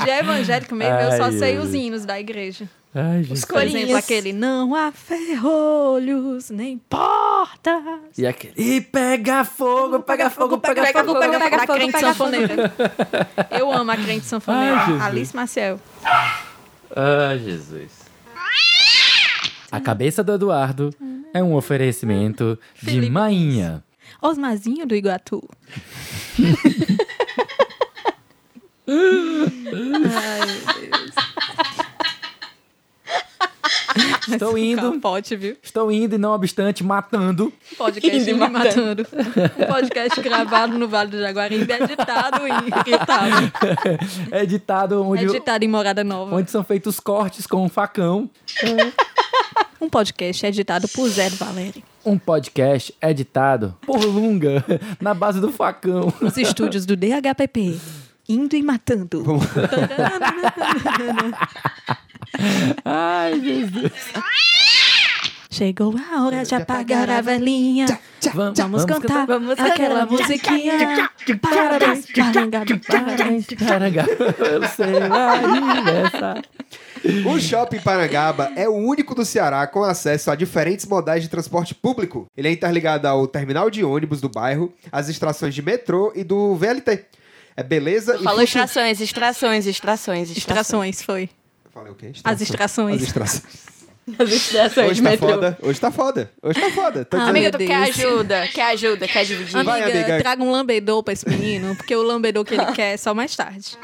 [0.02, 1.58] De evangélico mesmo, eu só Ai, sei ai.
[1.58, 2.66] os hinos da igreja.
[2.92, 3.44] Ai, Jesus.
[3.44, 7.82] Por exemplo, aquele não há ferrolhos, nem portas.
[8.18, 8.54] E aquele.
[8.56, 11.12] E pega fogo, pega fogo, pega, pega fogo.
[11.12, 12.74] fogo, pega da fogo, pega sanfoneira.
[13.56, 14.76] Eu amo a crente sanfoneira.
[14.76, 15.00] Ai.
[15.02, 15.80] Alice Maciel.
[16.96, 18.00] Ai, Jesus.
[19.70, 20.92] A cabeça do Eduardo
[21.32, 23.12] é um oferecimento de Felipe.
[23.12, 23.84] Mainha.
[24.20, 25.48] Osmarzinho do Iguatu.
[28.88, 30.99] Ai, meu Deus.
[34.28, 35.00] Estou indo.
[35.38, 35.56] Viu?
[35.62, 37.52] Estou indo e não obstante matando.
[37.76, 39.06] Podcast Indo matando.
[39.12, 39.54] matando.
[39.58, 43.52] Um podcast gravado no Vale do Jaguaribe, editado e irritado.
[44.32, 46.34] Editado onde, Editado em Morada Nova.
[46.36, 48.30] onde são feitos cortes com um facão.
[49.80, 51.82] Um podcast editado por Zé Valério.
[52.04, 54.64] Um podcast editado por Lunga
[55.00, 56.12] na base do facão.
[56.20, 57.78] Nos estúdios do DHPP.
[58.28, 59.24] Indo e matando.
[62.84, 63.92] Ai, Jesus.
[65.52, 67.86] Chegou a hora de apagar a velhinha.
[68.34, 70.10] Vamos, Vamos cantar vamos aquela cantar.
[70.10, 71.10] musiquinha.
[71.42, 73.46] Parabéns, parangaba, parabéns.
[73.58, 76.42] Caranga, eu sei aniversário.
[77.26, 81.74] O Shopping Parangaba é o único do Ceará com acesso a diferentes modais de transporte
[81.74, 82.26] público.
[82.36, 86.54] Ele é interligado ao terminal de ônibus do bairro, às extrações de metrô e do
[86.54, 87.06] VLT.
[87.56, 90.36] É beleza e Falou funcio- extrações, extrações, extrações, extrações.
[90.36, 91.28] Extrações, foi.
[91.70, 92.12] Eu Falei o quê?
[92.24, 92.96] As extrações.
[92.96, 93.70] As extrações.
[94.18, 95.28] As extrações Hoje tá metrô.
[95.28, 95.58] foda.
[95.62, 96.32] Hoje tá foda.
[96.42, 97.04] Hoje tá foda.
[97.04, 98.48] Tô Ah, Amiga, tu quer ajuda?
[98.48, 99.06] Quer ajuda?
[99.06, 99.54] Quer dividir?
[99.54, 100.18] Amiga, Vai, amiga.
[100.20, 103.36] traga um lambedor pra esse menino, porque o lambedor que ele quer é só mais
[103.36, 103.78] tarde.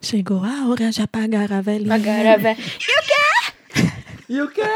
[0.00, 1.94] Chegou a hora de apagar a velhinha.
[1.94, 2.58] Agora, velho.
[4.30, 4.62] E o quê?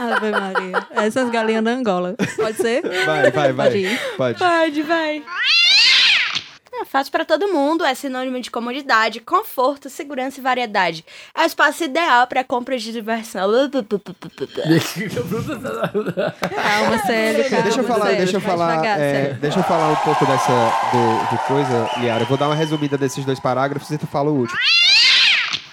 [0.00, 0.86] Ave Maria.
[0.92, 2.14] Essas galinhas da Angola.
[2.36, 2.82] Pode ser?
[3.06, 3.66] Vai, vai, vai.
[3.70, 4.00] Pode ir.
[4.16, 4.38] Pode.
[4.38, 5.22] Pode, vai.
[6.90, 11.04] Fácil pra todo mundo, é sinônimo de comodidade, conforto, segurança e variedade.
[11.32, 13.48] É o espaço ideal para compras de diversão.
[16.52, 17.62] Calma, sério, calma.
[17.62, 20.52] Deixa eu falar, sério, deixa eu falar, devagar, é, deixa eu falar um pouco dessa
[20.90, 22.24] do, de coisa, Liara.
[22.24, 24.58] Eu vou dar uma resumida desses dois parágrafos e tu fala o último.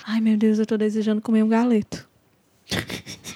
[0.06, 2.08] Ai, meu Deus, eu tô desejando comer um galeto.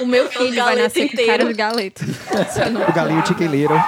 [0.00, 1.30] O meu filho vai galeto nascer com inteiro.
[1.30, 2.04] cara de galeto.
[2.88, 3.76] O galinho Little.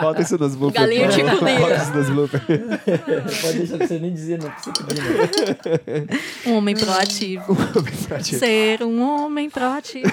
[0.00, 0.84] Bota isso nos bloopers.
[0.84, 1.40] Galinho Little.
[1.40, 2.42] Bota isso nos bloopers.
[3.42, 5.02] Pode deixar você nem dizer, não precisa pedir,
[6.44, 6.52] não.
[6.52, 7.56] Um homem proativo.
[8.22, 10.10] Ser um homem proativo.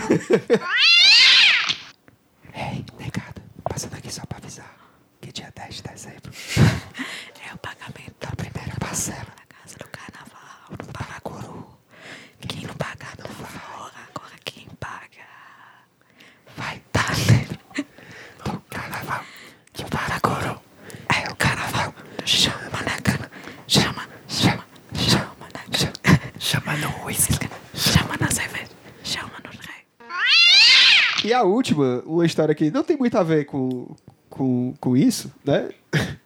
[2.55, 4.71] Ei, negada, passando aqui só pra avisar
[5.21, 6.31] que dia 10 de dezembro
[7.49, 9.25] É o pagamento da primeira parcela
[10.79, 11.65] no Paracuru.
[12.47, 15.25] Quem não pagar não for, agora quem paga.
[16.57, 17.59] vai estar dentro
[18.45, 19.23] do carnaval
[19.73, 20.59] de Paracuru.
[21.09, 21.93] É o carnaval.
[22.25, 23.31] Chama na cana,
[23.67, 24.65] chama, chama,
[24.95, 26.19] chama na cana.
[26.39, 27.49] Chama no uísque.
[27.73, 28.69] Chama na cerveja,
[29.03, 29.85] chama no rei.
[31.23, 33.95] E a última, uma história que não tem muito a ver com,
[34.29, 35.69] com, com isso, né?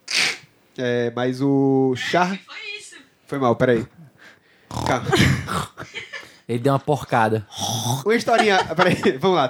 [0.80, 2.39] É, mas o Char...
[3.26, 3.84] Foi mal, peraí.
[4.70, 5.07] Calma.
[6.47, 7.45] Ele deu uma porcada.
[8.05, 8.63] Uma historinha...
[8.76, 9.45] Peraí, vamos lá.